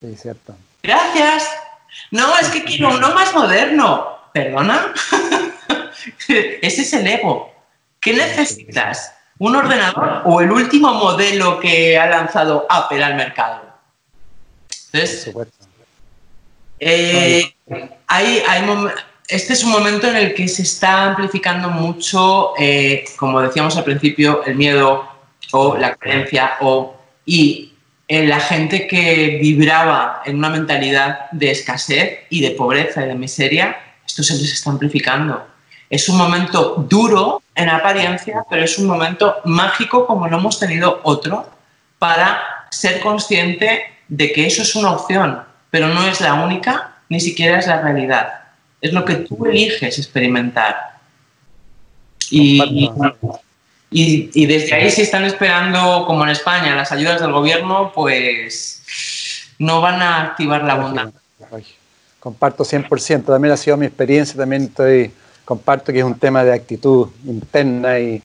[0.00, 0.54] Sí, cierto.
[0.82, 1.50] Gracias.
[2.10, 4.18] No, es que quiero uno más moderno.
[4.32, 4.92] ¿Perdona?
[6.28, 7.52] Ese es el ego.
[8.00, 9.14] ¿Qué necesitas?
[9.38, 13.62] ¿Un ordenador o el último modelo que ha lanzado Apple al mercado?
[14.92, 15.30] Entonces,
[16.78, 17.54] eh,
[18.06, 18.42] hay,
[19.28, 23.84] este es un momento en el que se está amplificando mucho, eh, como decíamos al
[23.84, 25.08] principio, el miedo
[25.52, 27.69] o la creencia o, y
[28.12, 33.14] eh, la gente que vibraba en una mentalidad de escasez y de pobreza y de
[33.14, 35.46] miseria, esto se les está amplificando.
[35.88, 40.98] Es un momento duro en apariencia, pero es un momento mágico como no hemos tenido
[41.04, 41.48] otro
[42.00, 42.42] para
[42.72, 47.60] ser consciente de que eso es una opción, pero no es la única, ni siquiera
[47.60, 48.40] es la realidad.
[48.80, 50.98] Es lo que tú eliges experimentar.
[52.28, 52.90] Y,
[53.92, 58.82] y, desde ahí, si están esperando, como en España, las ayudas del gobierno, pues
[59.58, 61.10] no van a activar la bondad.
[62.20, 65.10] Comparto 100%, también ha sido mi experiencia, también estoy
[65.44, 68.22] comparto que es un tema de actitud interna y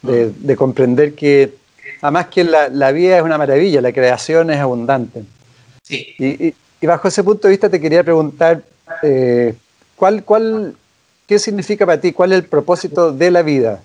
[0.00, 1.56] de, comprender que,
[2.00, 5.24] además que la, vida es una maravilla, la creación es abundante.
[5.82, 6.14] Sí.
[6.18, 8.62] Y, bajo ese punto de vista te quería preguntar,
[9.02, 9.54] eh,
[9.94, 10.74] ¿cuál, cuál,
[11.26, 12.12] ¿qué significa para ti?
[12.12, 13.82] ¿Cuál es el propósito de la vida?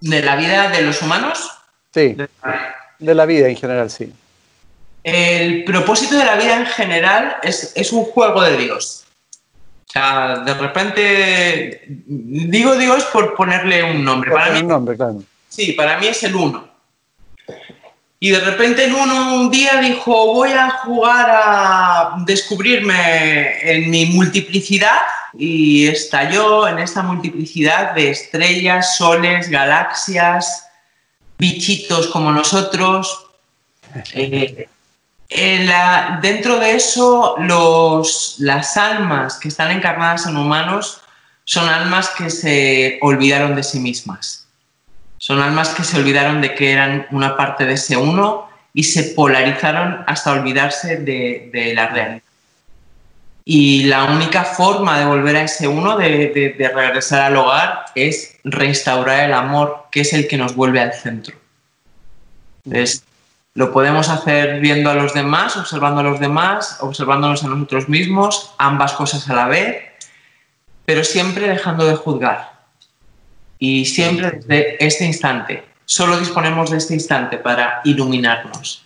[0.00, 1.50] ¿De la vida de los humanos?
[1.94, 2.16] Sí,
[2.98, 4.12] de la vida en general, sí.
[5.02, 9.06] El propósito de la vida en general es, es un juego de Dios
[10.44, 14.30] de repente, digo Dios por ponerle un nombre.
[14.30, 15.22] Para mí, un nombre, claro.
[15.48, 16.68] Sí, para mí es el uno.
[18.26, 24.06] Y de repente el uno un día dijo, voy a jugar a descubrirme en mi
[24.06, 24.98] multiplicidad
[25.38, 30.66] y estalló en esta multiplicidad de estrellas, soles, galaxias,
[31.38, 33.28] bichitos como nosotros.
[35.28, 37.36] Eh, dentro de eso,
[38.38, 41.00] las almas que están encarnadas en humanos
[41.44, 44.45] son almas que se olvidaron de sí mismas.
[45.26, 49.02] Son almas que se olvidaron de que eran una parte de ese uno y se
[49.02, 52.22] polarizaron hasta olvidarse de, la realidad.
[53.44, 59.24] Y la única forma de volver a ese uno, de, regresar al hogar, es restaurar
[59.24, 61.34] el amor, que es el que nos vuelve al centro.
[63.54, 68.54] Lo podemos hacer viendo a los demás, observando a los demás, observándonos a nosotros mismos,
[68.58, 69.86] ambas cosas a la vez,
[70.84, 72.55] pero siempre dejando de juzgar.
[73.58, 75.64] Y siempre desde este instante.
[75.84, 78.84] Solo disponemos de este instante para iluminarnos.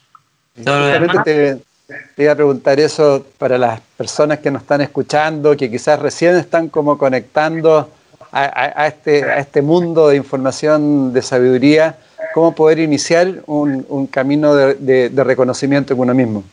[1.24, 1.58] te,
[2.18, 6.68] iba a preguntar eso para las personas que nos están escuchando, que quizás recién están
[6.68, 7.90] como conectando
[8.32, 11.96] a, este, a este mundo de información, de sabiduría,
[12.32, 16.44] cómo poder iniciar un, camino de, reconocimiento en uno mismo?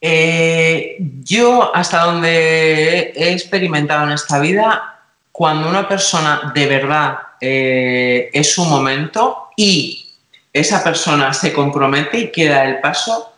[0.00, 4.93] Eh, yo, hasta donde he experimentado en esta vida,
[5.34, 10.12] cuando una persona de verdad eh, es su momento y
[10.52, 13.34] esa persona se compromete y queda el paso,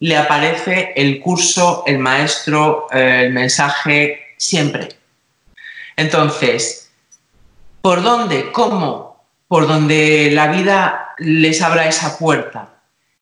[0.00, 4.88] le aparece el curso, el maestro, eh, el mensaje, siempre.
[5.96, 6.90] Entonces,
[7.80, 8.52] ¿por dónde?
[8.52, 9.24] ¿Cómo?
[9.48, 12.74] Por donde la vida les abra esa puerta.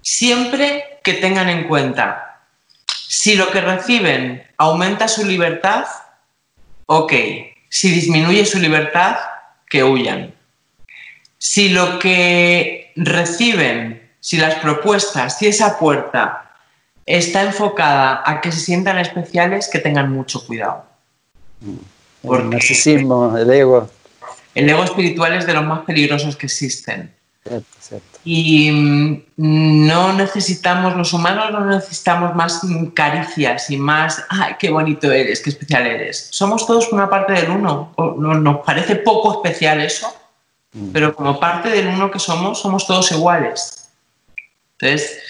[0.02, 2.40] Siempre que tengan en cuenta,
[2.88, 5.86] si lo que reciben aumenta su libertad,
[6.86, 7.12] ok.
[7.68, 9.16] Si disminuye su libertad,
[9.68, 10.34] que huyan.
[11.38, 16.50] Si lo que reciben, si las propuestas, si esa puerta
[17.04, 20.84] está enfocada a que se sientan especiales, que tengan mucho cuidado.
[22.24, 23.88] el narcisismo, el ego.
[24.54, 27.14] El ego espiritual es de los más peligrosos que existen.
[28.28, 32.60] Y mm, no necesitamos, los humanos no necesitamos más
[32.92, 36.26] caricias y más, ay, qué bonito eres, qué especial eres.
[36.32, 37.94] Somos todos una parte del uno.
[37.96, 40.12] Nos parece poco especial eso,
[40.72, 40.90] mm.
[40.92, 43.90] pero como parte del uno que somos, somos todos iguales.
[44.72, 45.20] Entonces,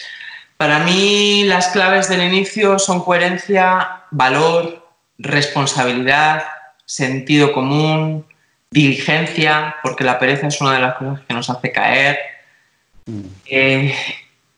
[0.57, 6.45] para mí las claves del inicio son coherencia, valor, responsabilidad,
[6.87, 8.25] sentido común,
[8.71, 12.36] diligencia, porque la pereza es una de las cosas que nos hace caer.
[13.47, 13.95] Eh,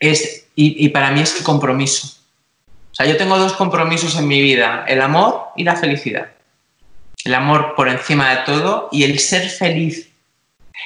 [0.00, 2.08] es, y, para mí es el compromiso.
[2.90, 6.28] O sea, yo tengo dos compromisos en mi vida, el amor y la felicidad.
[7.24, 10.08] El amor por encima de todo y el ser feliz.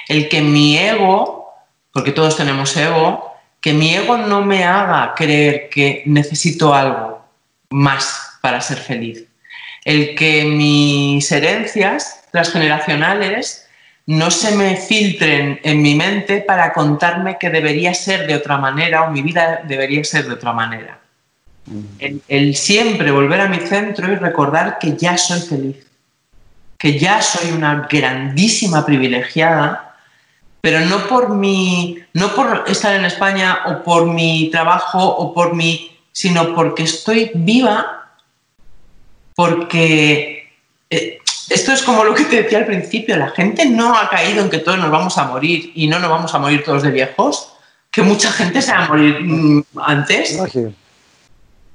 [0.07, 1.53] El que mi ego,
[1.91, 7.25] porque todos tenemos ego, que mi ego no me haga creer que necesito algo
[7.69, 9.23] más para ser feliz.
[9.85, 13.62] El que mis herencias transgeneracionales
[14.05, 19.03] no se me filtren en mi mente para contarme que debería ser de otra manera
[19.03, 20.99] o mi vida debería ser de otra manera.
[21.99, 25.87] El, el, siempre volver a mi centro y recordar que ya soy feliz,
[26.77, 29.93] que ya soy una grandísima privilegiada
[30.63, 35.53] pero no por mi, no por estar en España o por mi trabajo o por
[35.53, 38.13] mi, sino porque estoy viva,
[39.35, 40.53] porque
[40.89, 41.19] eh,
[41.49, 44.49] esto es como lo que te decía al principio, la gente no ha caído en
[44.49, 47.53] que todos nos vamos a morir y no nos vamos a morir todos de viejos,
[47.91, 50.31] que mucha gente se va a morir mm, antes.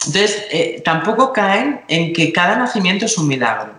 [0.06, 3.72] Entonces, eh, tampoco caen en que cada nacimiento es un milagro.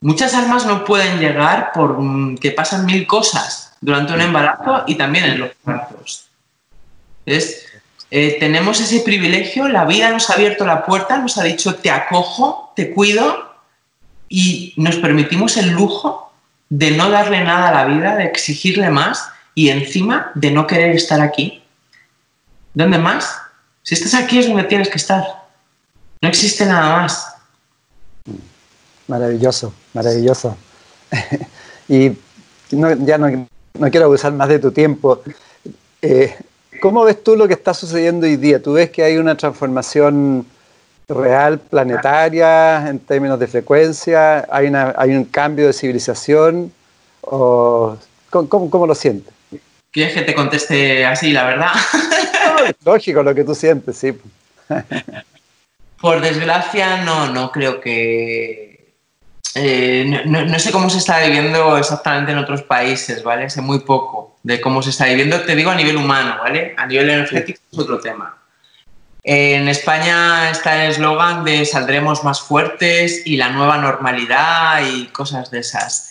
[0.00, 4.96] Muchas almas no pueden llegar por mm, que pasan mil cosas durante un embarazo y
[4.96, 6.26] también en los partos.
[7.24, 7.66] Entonces,
[8.10, 11.90] eh, tenemos ese privilegio, la vida nos ha abierto la puerta, nos ha dicho te
[11.90, 13.49] acojo, te cuido
[14.30, 16.32] y nos permitimos el lujo
[16.70, 20.96] de no darle nada a la vida, de exigirle más y encima de no querer
[20.96, 21.62] estar aquí.
[22.72, 23.36] ¿Dónde más?
[23.82, 25.24] Si estás aquí es donde tienes que estar.
[26.22, 27.26] No existe nada más.
[29.08, 30.56] Maravilloso, maravilloso.
[31.88, 32.12] y
[32.70, 33.46] ya no
[33.78, 35.22] no quiero abusar más de tu tiempo.
[36.02, 36.36] Eh,
[36.80, 38.62] ¿Cómo ves tú lo que está sucediendo hoy día?
[38.62, 40.46] ¿Tú ves que hay una transformación
[41.14, 44.46] real, planetaria, en términos de frecuencia?
[44.50, 46.72] ¿Hay, un cambio de civilización?
[47.22, 47.96] ¿O,
[48.30, 49.32] ¿cómo, lo sientes?
[49.90, 51.72] ¿Quieres que te conteste así, la verdad?
[52.84, 54.16] lógico lo que tú sientes, sí.
[56.00, 58.70] Por desgracia, no, no creo que
[59.54, 63.50] eh, no, sé cómo se está viviendo exactamente en otros países, ¿vale?
[63.50, 66.74] Sé muy poco de cómo se está viviendo, te digo a nivel humano, ¿vale?
[66.76, 68.39] A nivel energético es otro tema.
[69.22, 75.50] En España está el eslogan de saldremos más fuertes y la nueva normalidad y cosas
[75.50, 76.08] de esas.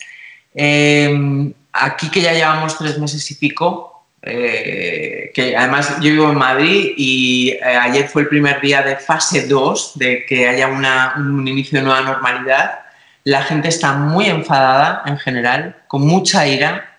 [0.54, 6.38] Em, aquí que ya llevamos tres meses y pico, eh, que además yo vivo en
[6.38, 11.48] Madrid y eh, ayer fue el primer día de fase 2, de que haya un
[11.48, 12.80] inicio de nueva normalidad
[13.24, 16.98] la gente está muy enfadada en general, con mucha ira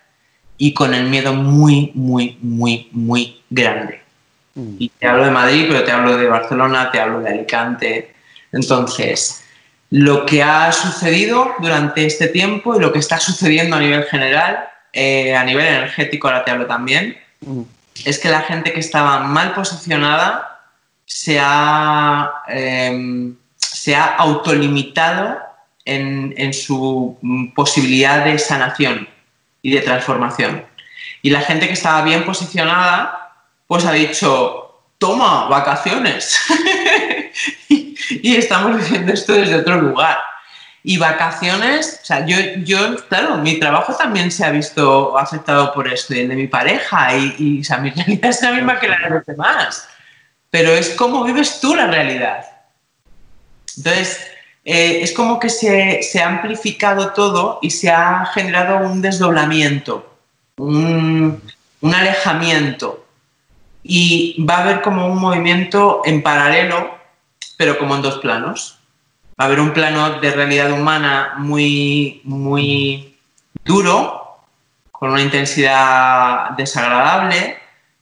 [0.56, 4.01] y con el miedo muy, muy, muy, muy grande.
[4.54, 4.76] Mm.
[4.78, 8.14] Y te hablo de Madrid, pero te hablo de Barcelona, te hablo de Alicante.
[8.52, 9.44] Entonces,
[9.90, 14.68] lo que ha sucedido durante este tiempo y lo que está sucediendo a nivel general,
[14.92, 17.62] eh, a nivel energético, ahora te hablo también, mm.
[18.04, 20.60] es que la gente que estaba mal posicionada
[21.04, 25.38] se ha, eh, se ha autolimitado
[25.84, 29.08] en, su mm, posibilidad de sanación
[29.62, 30.64] y de transformación.
[31.22, 33.21] Y la gente que estaba bien posicionada,
[33.72, 36.38] pues ha dicho, toma, vacaciones.
[37.70, 40.18] y, estamos diciendo esto desde otro lugar.
[40.84, 45.88] Y vacaciones, o sea, yo, yo, claro, mi trabajo también se ha visto afectado por
[45.88, 48.88] esto, y el de mi pareja, y, o sea, mi realidad es la misma que
[48.88, 49.88] la de los demás.
[50.50, 52.44] Pero es como vives tú la realidad.
[53.74, 54.20] Entonces,
[54.66, 60.14] eh, es como que se, se, ha amplificado todo y se ha generado un desdoblamiento,
[60.58, 61.40] un,
[61.80, 63.01] un alejamiento.
[63.82, 66.96] Y va a haber como un movimiento en paralelo,
[67.56, 68.78] pero como en dos planos
[69.40, 73.16] va a haber un plano de realidad humana muy, muy
[73.64, 74.38] duro,
[74.90, 77.58] con una intensidad desagradable,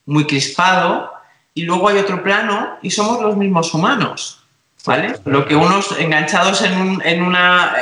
[0.06, 1.12] muy crispado,
[1.54, 4.42] y luego hay otro plano y somos los mismos humanos,
[4.84, 5.14] ¿vale?
[5.24, 7.74] Lo que unos enganchados en un, en una,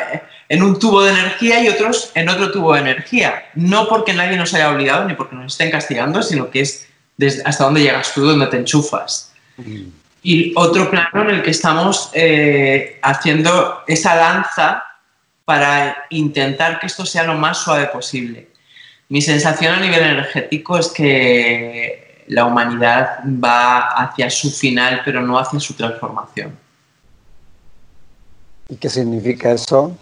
[0.49, 3.45] en un tubo de energía y otros en otro tubo de energía.
[3.55, 6.88] No porque nadie nos haya olvidado ni porque nos estén castigando, sino que es
[7.19, 9.33] desde hasta dónde llegas tú, dónde te enchufas.
[9.59, 14.85] Mm y otro plano en el que estamos eh, haciendo esa danza
[15.45, 18.49] para intentar que esto sea lo más suave posible.
[19.09, 25.39] Mi sensación a nivel energético es que la humanidad va hacia su final, pero no
[25.39, 26.55] hacia su transformación.
[28.69, 29.97] ¿Y qué significa eso?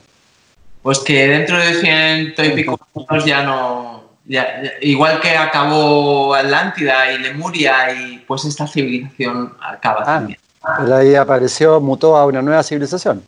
[0.83, 4.06] Pues que dentro de ciento y pico años ya no,
[4.81, 10.39] igual que acabó Atlántida y Lemuria, y pues esta civilización acaba ah, también.
[10.79, 13.23] Pero ahí apareció, mutó a una nueva civilización.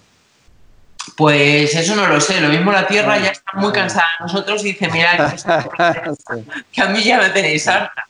[1.17, 2.41] Pues eso no lo sé.
[2.41, 5.17] Lo mismo la Tierra ah, ya está muy cansada de nosotros y dice, mira,
[6.73, 8.07] que, a mí ya me tenéis harta.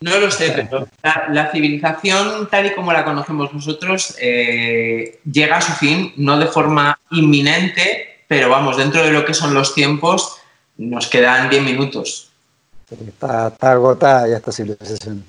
[0.00, 5.60] No lo sé, pero la, civilización tal y como la conocemos nosotros eh, llega a
[5.60, 10.38] su fin, no de forma inminente, pero vamos, dentro de lo que son los tiempos,
[10.78, 12.29] nos quedan 10 minutos.
[12.90, 15.24] Está, agotada ya esta civilización.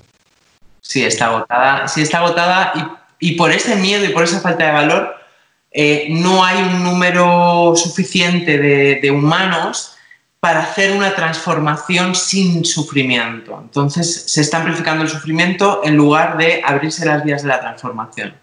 [0.81, 1.87] Sí, está agotada.
[1.87, 2.73] Sí, está agotada
[3.19, 5.15] y, por ese miedo y por esa falta de valor
[5.71, 9.95] eh, no hay un número suficiente de, humanos
[10.39, 13.59] para hacer una transformación sin sufrimiento.
[13.61, 18.35] Entonces se está amplificando el sufrimiento en lugar de abrirse las vías de la transformación.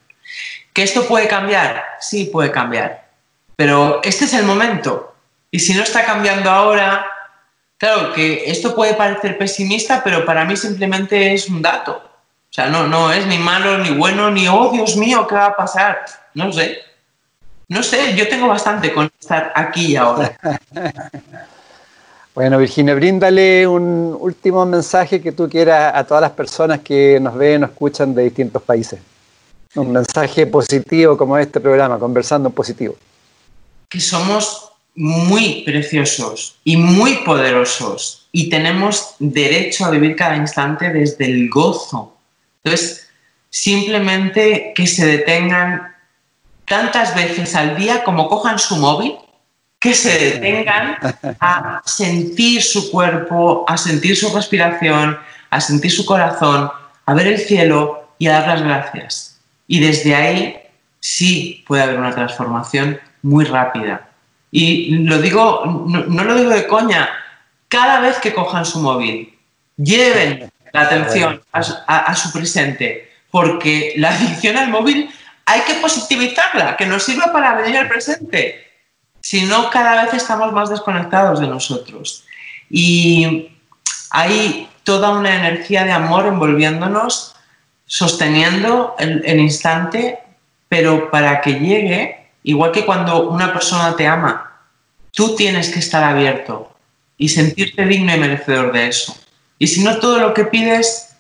[0.72, 1.82] ¿Que esto puede cambiar?
[1.98, 3.08] Sí, puede cambiar.
[3.56, 5.16] Pero este es el momento.
[5.50, 7.04] Y si no está cambiando ahora,
[7.78, 11.92] Claro, que esto puede parecer pesimista, pero para mí simplemente es un dato.
[11.92, 15.46] O sea, no, no es ni malo, ni bueno, ni, oh, Dios mío, ¿qué va
[15.46, 16.04] a pasar?
[16.34, 16.78] No sé.
[17.68, 20.36] No sé, yo tengo bastante con estar aquí y ahora.
[22.34, 27.36] bueno, Virginia, bríndale un último mensaje que tú quieras a todas las personas que nos
[27.36, 28.98] ven o escuchan de distintos países.
[29.76, 32.96] Un mensaje positivo como este programa, conversando en positivo.
[33.88, 34.67] Que somos
[34.98, 42.16] muy preciosos y muy poderosos y tenemos derecho a vivir cada instante desde el gozo.
[42.64, 43.08] Entonces,
[43.48, 45.94] simplemente que se detengan
[46.64, 49.14] tantas veces al día como cojan su móvil,
[49.78, 50.98] que se detengan
[51.38, 55.16] a sentir su cuerpo, a sentir su respiración,
[55.50, 56.72] a sentir su corazón,
[57.06, 59.38] a ver el cielo y a dar las gracias.
[59.68, 60.56] Y desde ahí
[60.98, 64.07] sí puede haber una transformación muy rápida.
[64.50, 67.08] Y lo digo, no, lo digo de coña,
[67.68, 69.36] cada vez que cojan su móvil,
[69.76, 75.10] lleven la atención a, su presente, porque la adicción al móvil
[75.44, 78.66] hay que positivizarla, que nos sirva para venir al presente.
[79.20, 82.24] Si no, cada vez estamos más desconectados de nosotros.
[82.70, 83.50] Y
[84.10, 87.34] hay toda una energía de amor envolviéndonos,
[87.84, 90.18] sosteniendo el instante,
[90.68, 94.52] pero para que llegue Igual que cuando una persona te ama,
[95.12, 96.72] tú tienes que estar abierto
[97.16, 99.16] y sentirte digno y merecedor de eso.
[99.58, 101.16] Y si no, todo lo que pides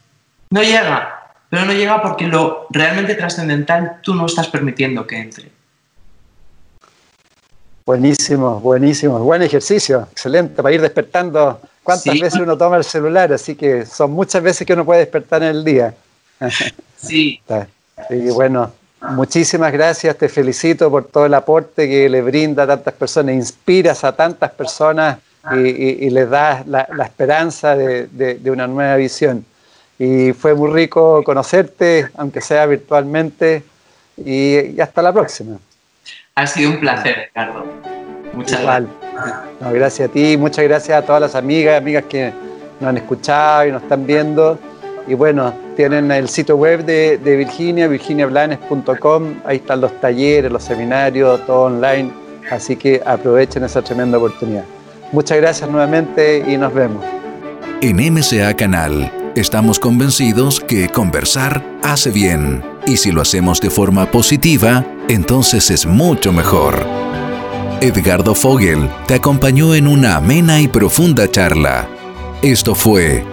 [0.50, 5.50] no llega, pero no llega porque lo realmente trascendental tú no estás permitiendo que entre.
[7.84, 9.18] Buenísimo, buenísimo.
[9.20, 11.60] Buen ejercicio, excelente, para ir despertando.
[11.82, 13.32] ¿Cuántas veces uno toma el celular?
[13.32, 15.94] Así que son muchas veces que uno puede despertar en el día.
[16.96, 17.40] Sí.
[18.08, 22.94] sí, bueno, Muchísimas gracias, te felicito por todo el aporte que le brinda a tantas
[22.94, 25.18] personas, inspiras a tantas personas
[25.52, 29.44] y, les das la, esperanza de, una nueva visión.
[29.98, 33.62] Y fue muy rico conocerte, aunque sea virtualmente,
[34.16, 35.58] y, hasta la próxima.
[36.34, 37.64] Ha sido un placer, Ricardo.
[38.32, 38.90] Muchas gracias.
[39.72, 42.32] gracias a ti, muchas gracias a todas las amigas, amigas que
[42.80, 44.58] nos han escuchado y nos están viendo.
[45.08, 51.46] Y bueno, tienen el sitio web de, Virginia, virginiablanes.com, ahí están los talleres, los seminarios,
[51.46, 52.12] todo online,
[52.50, 54.64] así que aprovechen esa tremenda oportunidad.
[55.12, 57.02] Muchas gracias nuevamente y nos vemos.
[57.80, 64.10] En MCA Canal estamos convencidos que conversar hace bien y si lo hacemos de forma
[64.10, 66.74] positiva, entonces es mucho mejor.
[67.80, 71.88] Edgardo Fogel te acompañó en una amena y profunda charla.
[72.42, 73.24] Esto fue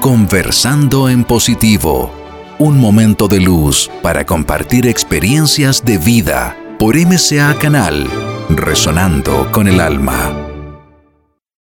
[0.00, 2.10] Conversando en Positivo,
[2.58, 8.08] un momento de luz para compartir experiencias de vida por MCA Canal,
[8.48, 10.49] resonando con el alma.